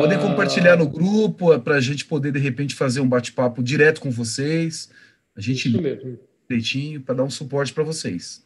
[0.00, 4.00] Podem compartilhar no grupo é para a gente poder, de repente, fazer um bate-papo direto
[4.00, 4.88] com vocês.
[5.36, 6.18] A gente Isso mesmo.
[6.48, 8.42] direitinho para dar um suporte para vocês.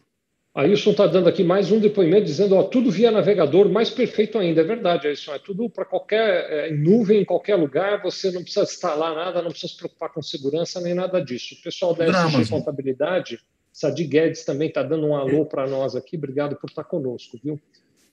[0.52, 4.62] Ailson está dando aqui mais um depoimento dizendo, ó, tudo via navegador, mais perfeito ainda.
[4.62, 8.64] É verdade, Ailson, é tudo para qualquer é, nuvem, em qualquer lugar, você não precisa
[8.64, 11.54] instalar nada, não precisa se preocupar com segurança nem nada disso.
[11.54, 13.38] O pessoal da SG Contabilidade,
[13.78, 17.38] Sadi Guedes também está dando um alô para nós aqui, obrigado por estar tá conosco,
[17.42, 17.60] viu?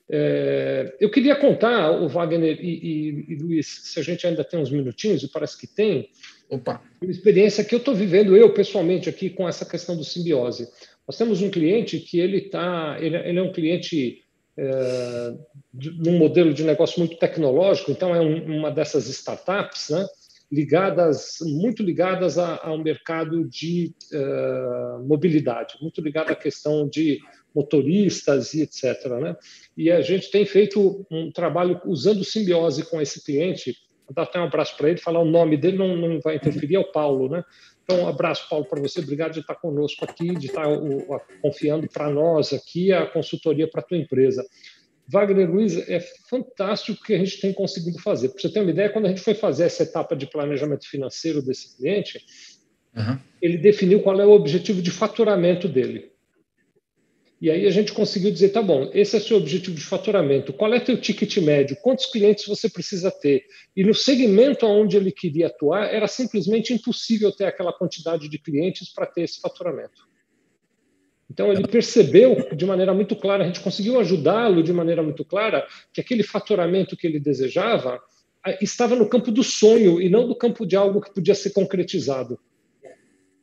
[0.07, 4.59] É, eu queria contar, o Wagner e, e, e, Luiz, se a gente ainda tem
[4.59, 6.09] uns minutinhos, e parece que tem,
[6.47, 6.83] Opa.
[7.01, 10.69] uma experiência que eu estou vivendo, eu pessoalmente, aqui com essa questão do simbiose.
[11.07, 14.21] Nós temos um cliente que ele está, ele, ele, é um cliente
[14.55, 15.33] é,
[15.73, 20.05] de, num modelo de negócio muito tecnológico, então é um, uma dessas startups, né,
[20.51, 27.19] ligadas, muito ligadas a, ao mercado de uh, mobilidade, muito ligada à questão de
[27.53, 29.07] motoristas e etc.
[29.21, 29.35] Né?
[29.77, 33.75] E a gente tem feito um trabalho usando simbiose com esse cliente.
[34.05, 36.75] Vou dar até um abraço para ele, falar o nome dele não, não vai interferir,
[36.75, 37.43] é o Paulo, né?
[37.85, 38.99] Então, um abraço, Paulo, para você.
[38.99, 43.81] Obrigado de estar conosco aqui, de estar o, confiando para nós aqui a consultoria para
[43.81, 44.43] a tua empresa.
[45.07, 45.99] Wagner Luiz, é
[46.29, 48.29] fantástico o que a gente tem conseguido fazer.
[48.29, 51.41] Para você ter uma ideia, quando a gente foi fazer essa etapa de planejamento financeiro
[51.41, 52.19] desse cliente,
[52.95, 53.19] uhum.
[53.41, 56.11] ele definiu qual é o objetivo de faturamento dele.
[57.41, 60.53] E aí a gente conseguiu dizer, tá bom, esse é o seu objetivo de faturamento,
[60.53, 63.43] qual é teu ticket médio, quantos clientes você precisa ter?
[63.75, 68.91] E no segmento onde ele queria atuar, era simplesmente impossível ter aquela quantidade de clientes
[68.91, 70.14] para ter esse faturamento.
[71.29, 75.65] Então ele percebeu de maneira muito clara, a gente conseguiu ajudá-lo de maneira muito clara
[75.91, 77.99] que aquele faturamento que ele desejava
[78.61, 82.39] estava no campo do sonho e não do campo de algo que podia ser concretizado.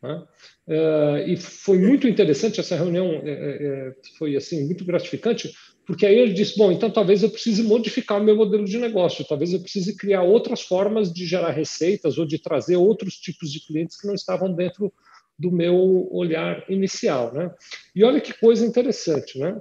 [0.00, 0.22] Né?
[0.66, 5.52] Uh, e foi muito interessante essa reunião, é, é, foi assim muito gratificante,
[5.84, 9.24] porque aí ele disse: bom, então talvez eu precise modificar o meu modelo de negócio,
[9.24, 13.64] talvez eu precise criar outras formas de gerar receitas ou de trazer outros tipos de
[13.64, 14.92] clientes que não estavam dentro
[15.38, 17.50] do meu olhar inicial, né?
[17.94, 19.58] E olha que coisa interessante, né?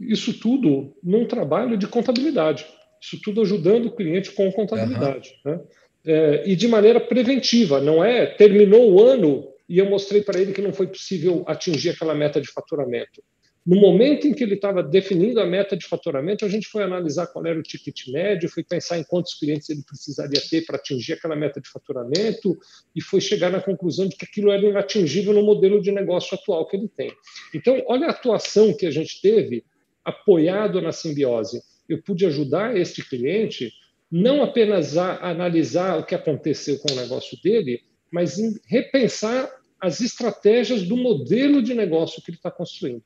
[0.00, 2.66] Isso tudo num trabalho de contabilidade,
[3.00, 5.52] isso tudo ajudando o cliente com contabilidade, uhum.
[5.52, 5.60] né?
[6.06, 10.52] É, e de maneira preventiva, não é terminou o ano e eu mostrei para ele
[10.52, 13.22] que não foi possível atingir aquela meta de faturamento.
[13.68, 17.26] No momento em que ele estava definindo a meta de faturamento, a gente foi analisar
[17.26, 21.12] qual era o ticket médio, foi pensar em quantos clientes ele precisaria ter para atingir
[21.12, 22.56] aquela meta de faturamento
[22.96, 26.66] e foi chegar na conclusão de que aquilo era inatingível no modelo de negócio atual
[26.66, 27.12] que ele tem.
[27.54, 29.62] Então, olha a atuação que a gente teve
[30.02, 31.60] apoiado na simbiose.
[31.86, 33.70] Eu pude ajudar este cliente
[34.10, 39.46] não apenas a analisar o que aconteceu com o negócio dele, mas em repensar
[39.78, 43.04] as estratégias do modelo de negócio que ele está construindo.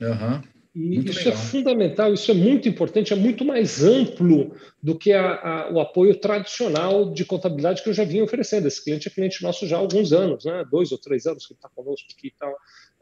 [0.00, 0.54] Uhum.
[0.74, 1.38] E muito isso é legal.
[1.38, 5.78] é fundamental, isso é muito importante, é muito mais amplo do que a, a, o
[5.78, 8.66] apoio tradicional de contabilidade que eu já vinha oferecendo.
[8.66, 10.64] Esse cliente é cliente nosso já há alguns anos, né?
[10.68, 12.52] dois ou três anos que ele está conosco aqui e tal.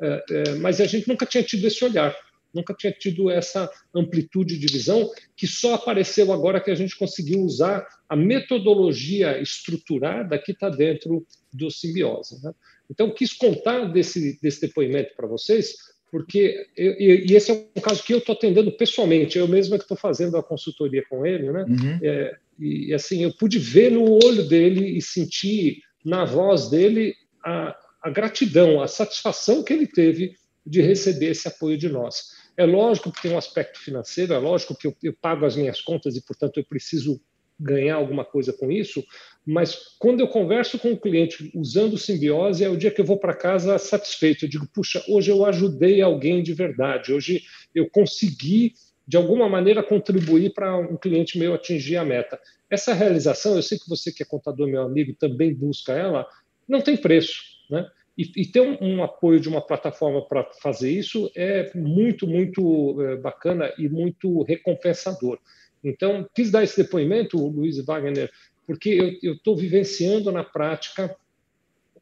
[0.03, 2.15] É, é, mas a gente nunca tinha tido esse olhar,
[2.53, 7.41] nunca tinha tido essa amplitude de visão que só apareceu agora que a gente conseguiu
[7.41, 12.43] usar a metodologia estruturada que está dentro do simbiose.
[12.43, 12.53] Né?
[12.91, 15.75] Então, quis contar desse, desse depoimento para vocês,
[16.13, 19.79] porque eu, e esse é um caso que eu estou atendendo pessoalmente, eu mesmo é
[19.79, 21.65] que estou fazendo a consultoria com ele, né?
[21.67, 21.99] Uhum.
[22.03, 27.75] É, e assim eu pude ver no olho dele e sentir na voz dele a,
[28.03, 30.37] a gratidão, a satisfação que ele teve
[30.67, 32.25] de receber esse apoio de nós.
[32.59, 35.81] É lógico que tem um aspecto financeiro, é lógico que eu, eu pago as minhas
[35.81, 37.19] contas e, portanto, eu preciso
[37.63, 39.05] ganhar alguma coisa com isso,
[39.47, 43.19] mas quando eu converso com o cliente usando simbiose, é o dia que eu vou
[43.19, 44.45] para casa satisfeito.
[44.45, 47.43] Eu digo, puxa, hoje eu ajudei alguém de verdade, hoje
[47.75, 48.75] eu consegui,
[49.07, 52.39] de alguma maneira, contribuir para um cliente meu atingir a meta.
[52.71, 56.27] Essa realização, eu sei que você, que é contador, meu amigo, também busca ela,
[56.69, 57.43] não tem preço.
[57.69, 57.87] Né?
[58.17, 63.03] E, e ter um, um, apoio de uma plataforma para fazer isso é muito, muito
[63.03, 65.39] é, bacana e muito recompensador.
[65.83, 68.31] Então, quis dar esse depoimento, Luiz Wagner,
[68.67, 71.15] porque eu estou vivenciando na prática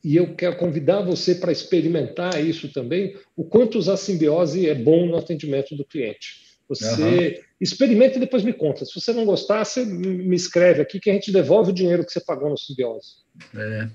[0.02, 5.06] e eu quero convidar você para experimentar isso também, o quanto usar simbiose é bom
[5.06, 6.50] no atendimento do cliente.
[6.68, 7.44] Você uhum.
[7.60, 8.84] experimenta e depois me conta.
[8.84, 12.12] Se você não gostar, você me escreve aqui que a gente devolve o dinheiro que
[12.12, 13.16] você pagou no simbiose.
[13.54, 13.88] É.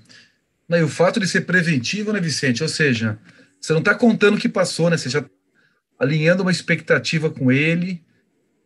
[0.68, 2.62] Não, e o fato de ser preventivo, né, Vicente?
[2.62, 3.18] Ou seja,
[3.58, 4.98] você não está contando o que passou, né?
[4.98, 5.24] Você já
[5.98, 8.04] alinhando uma expectativa com ele.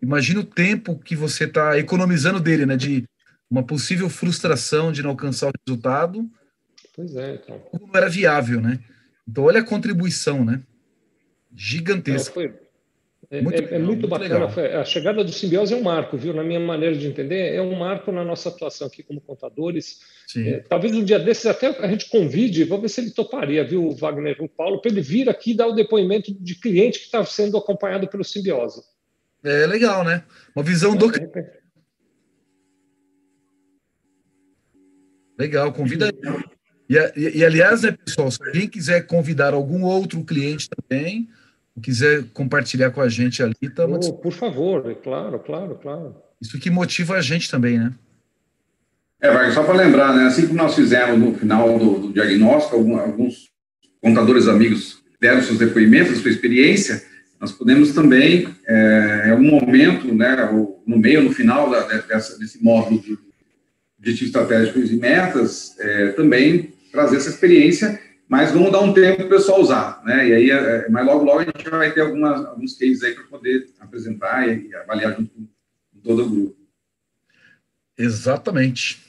[0.03, 2.77] Imagina o tempo que você está economizando dele, né?
[2.77, 3.05] De
[3.51, 6.29] uma possível frustração de não alcançar o resultado.
[6.95, 7.61] Pois é, então.
[7.81, 8.79] Não era viável, né?
[9.29, 10.63] Então, olha a contribuição, né?
[11.55, 12.33] Gigantesca.
[12.33, 12.55] Foi,
[13.31, 14.47] é muito, é, é muito, muito bacana.
[14.47, 14.81] Legal.
[14.81, 16.35] A chegada do simbiose é um marco, viu?
[16.35, 20.01] Na minha maneira de entender, é um marco na nossa atuação aqui como contadores.
[20.37, 23.87] É, talvez um dia desses até a gente convide, vamos ver se ele toparia, viu,
[23.87, 27.25] o Wagner, o Paulo, para ele vir aqui dar o depoimento de cliente que está
[27.25, 28.83] sendo acompanhado pelo simbiose.
[29.43, 30.23] É legal, né?
[30.55, 31.11] Uma visão do.
[31.15, 31.61] É,
[35.39, 36.13] legal, convida aí.
[36.89, 41.29] E, e, e, aliás, né, pessoal, se alguém quiser convidar algum outro cliente também,
[41.81, 44.09] quiser compartilhar com a gente ali, estamos.
[44.09, 46.17] Oh, por favor, é claro, claro, claro.
[46.41, 47.95] Isso que motiva a gente também, né?
[49.21, 50.25] É, Wagner, só para lembrar, né?
[50.25, 53.51] Assim como nós fizemos no final do, do diagnóstico, alguns
[54.01, 57.05] contadores amigos deram seus depoimentos, sua experiência,
[57.41, 60.37] nós podemos também, é, em algum momento, né,
[60.87, 63.19] no meio, no final da, dessa, desse módulo de
[63.99, 67.99] objetivos estratégicos e metas, é, também trazer essa experiência
[68.31, 70.29] mas vamos dar um tempo para o pessoal usar, né?
[70.29, 73.25] E aí, é, mas logo, logo a gente vai ter algumas, alguns cases aí para
[73.25, 75.49] poder apresentar e, e, avaliar junto com
[76.01, 76.57] todo o grupo.
[77.99, 79.05] Exatamente.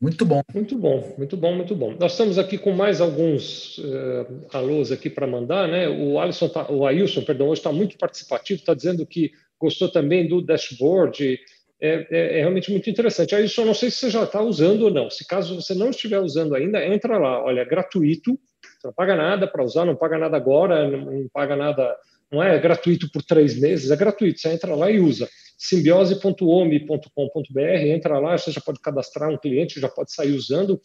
[0.00, 0.42] Muito bom.
[0.52, 1.96] Muito bom, muito bom, muito bom.
[1.98, 5.88] Nós estamos aqui com mais alguns uh, alôs aqui para mandar, né?
[5.88, 10.28] O Alisson, tá, o Ailson, perdão, hoje está muito participativo, está dizendo que gostou também
[10.28, 11.38] do dashboard.
[11.80, 13.48] É, é, é, realmente muito interessante.
[13.48, 15.08] Só não sei se você já está usando ou não.
[15.08, 17.42] Se caso você não estiver usando ainda, entra lá.
[17.42, 18.38] Olha, é gratuito.
[18.78, 21.96] Você não paga nada para usar, não paga nada agora, não, não, paga nada,
[22.30, 24.40] não é gratuito por três meses, é gratuito.
[24.40, 25.26] Você entra lá e usa.
[25.56, 30.80] simbiose.ome.com.br, entra lá, você já pode cadastrar um cliente, já pode sair usando.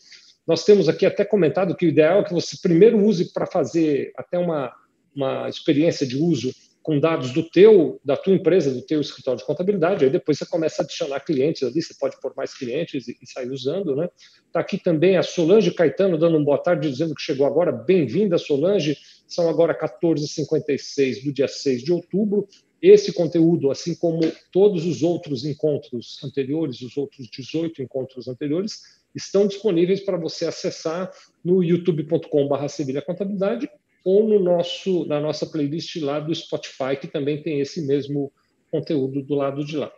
[0.48, 4.12] Nós temos aqui até comentado que o ideal é que você primeiro use para fazer
[4.18, 4.74] até uma,
[5.16, 6.52] uma experiência de uso
[6.82, 10.46] com dados do teu, da tua empresa, do teu escritório de contabilidade, aí depois você
[10.46, 14.10] começa a adicionar clientes ali, você pode pôr mais clientes e, e sair usando, né?
[14.48, 17.72] Está aqui também a Solange Caetano dando um boa tarde, dizendo que chegou agora.
[17.72, 18.98] Bem-vinda, Solange.
[19.28, 22.48] São agora 14h56 do dia 6 de outubro.
[22.82, 24.22] Esse conteúdo, assim como
[24.52, 28.82] todos os outros encontros anteriores, os outros 18 encontros anteriores,
[29.14, 31.12] estão disponíveis para você acessar
[31.44, 33.70] no youtube.com.br Contabilidade
[34.04, 38.32] ou no nosso, na nossa playlist lá do Spotify, que também tem esse mesmo
[38.72, 39.92] conteúdo do lado de lá.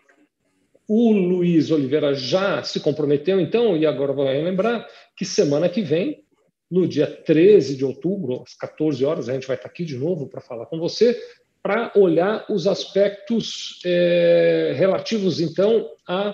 [0.87, 6.23] O Luiz Oliveira já se comprometeu, então, e agora vou lembrar, que semana que vem,
[6.69, 10.27] no dia 13 de outubro, às 14 horas, a gente vai estar aqui de novo
[10.27, 11.17] para falar com você,
[11.63, 16.33] para olhar os aspectos é, relativos, então, a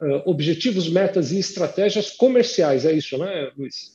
[0.00, 2.84] uh, objetivos, metas e estratégias comerciais.
[2.84, 3.92] É isso, né, Luiz?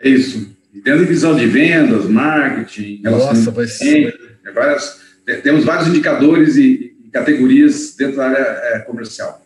[0.00, 0.56] É isso.
[0.84, 4.38] Tendo visão de vendas, marketing, Nossa, vai ser.
[4.54, 5.00] Várias,
[5.42, 9.44] temos vários indicadores e, e categorias dentro da área é, comercial.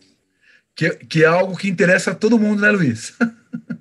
[0.74, 3.14] Que, que é algo que interessa a todo mundo, né, Luiz?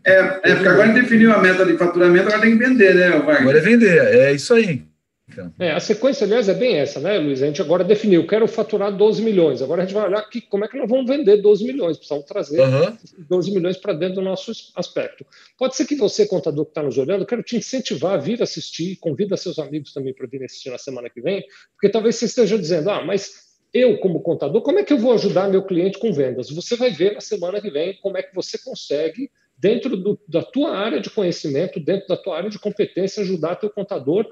[0.06, 2.96] É, é porque agora a gente definiu a meta de faturamento, agora tem que vender,
[2.96, 3.42] né, Wagner?
[3.42, 4.84] Agora é vender, é isso aí.
[5.28, 5.52] Então.
[5.60, 7.42] É, a sequência, aliás, é bem essa, né, Luiz?
[7.42, 9.62] A gente agora definiu, quero faturar 12 milhões.
[9.62, 11.98] Agora a gente vai olhar aqui como é que nós vamos vender 12 milhões.
[11.98, 12.98] Precisamos trazer uhum.
[13.28, 15.26] 12 milhões para dentro do nosso aspecto.
[15.58, 18.98] Pode ser que você, contador que está nos olhando, quero te incentivar a vir assistir,
[18.98, 22.58] convida seus amigos também para vir assistir na semana que vem, porque talvez você esteja
[22.58, 26.14] dizendo, ah, mas eu, como contador, como é que eu vou ajudar meu cliente com
[26.14, 26.50] vendas?
[26.52, 30.44] Você vai ver na semana que vem como é que você consegue dentro do, da
[30.44, 34.28] tua área de conhecimento, dentro da tua área de competência, ajudar teu contador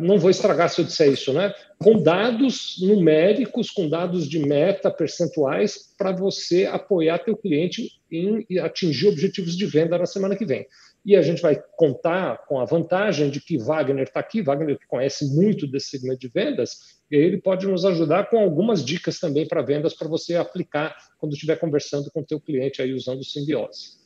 [0.00, 1.52] não vou estragar se eu disser isso, né?
[1.78, 9.08] Com dados numéricos, com dados de meta, percentuais, para você apoiar teu cliente em atingir
[9.08, 10.66] objetivos de venda na semana que vem.
[11.04, 15.34] E a gente vai contar com a vantagem de que Wagner está aqui, Wagner conhece
[15.34, 16.76] muito desse segmento de vendas,
[17.10, 21.32] e ele pode nos ajudar com algumas dicas também para vendas para você aplicar quando
[21.32, 24.01] estiver conversando com o teu cliente aí usando Simbiose.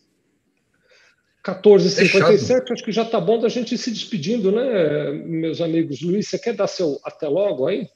[1.46, 6.02] 14h57, acho que já está bom da gente ir se despedindo, né, meus amigos?
[6.02, 7.88] Luiz, você quer dar seu até logo aí?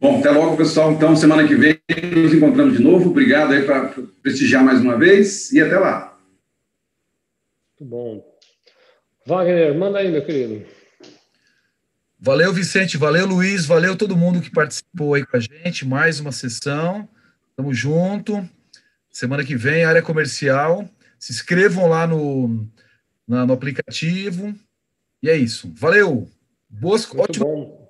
[0.00, 0.92] Bom, até logo, pessoal.
[0.92, 1.78] Então, semana que vem
[2.14, 3.10] nos encontramos de novo.
[3.10, 6.18] Obrigado aí para prestigiar mais uma vez e até lá.
[7.78, 8.24] Muito bom.
[9.26, 10.64] Wagner, manda aí, meu querido.
[12.18, 15.86] Valeu, Vicente, valeu, Luiz, valeu todo mundo que participou aí com a gente.
[15.86, 17.08] Mais uma sessão.
[17.56, 18.48] Tamo junto.
[19.10, 20.88] Semana que vem, área comercial.
[21.18, 22.68] Se inscrevam lá no,
[23.26, 24.54] na, no aplicativo.
[25.22, 25.72] E é isso.
[25.74, 26.28] Valeu.
[26.68, 27.86] Boas, Muito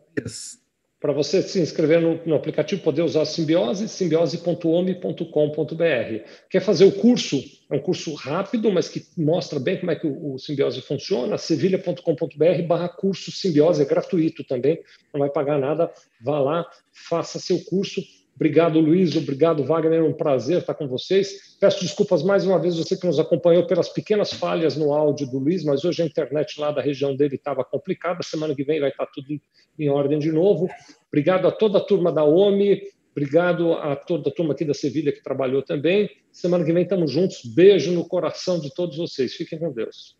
[1.06, 6.24] para você se inscrever no, no, aplicativo, poder usar a Simbiose, simbiose.ome.com.br.
[6.50, 7.40] Quer fazer o curso?
[7.70, 11.38] É um curso rápido, mas que mostra bem como é que o, o Simbiose funciona.
[11.38, 14.80] sevilha.com.br barra curso Simbiose, é gratuito também,
[15.12, 15.92] não vai pagar nada.
[16.20, 18.02] Vá lá, faça seu curso
[18.37, 19.16] Obrigado, Luiz.
[19.16, 20.01] Obrigado, Wagner.
[20.01, 21.57] É um prazer estar com vocês.
[21.59, 25.39] Peço desculpas mais uma vez você que nos acompanhou pelas pequenas falhas no áudio do
[25.39, 28.22] Luiz, mas hoje a internet lá da região dele estava complicada.
[28.22, 29.41] Semana que vem vai estar tudo
[29.78, 30.68] em ordem de novo.
[31.09, 32.82] Obrigado a toda a turma da OMI.
[33.11, 36.11] Obrigado a toda a turma aqui da Sevilha que trabalhou também.
[36.30, 37.41] Semana que vem estamos juntos.
[37.43, 39.32] Beijo no coração de todos vocês.
[39.32, 40.15] Fiquem com Deus.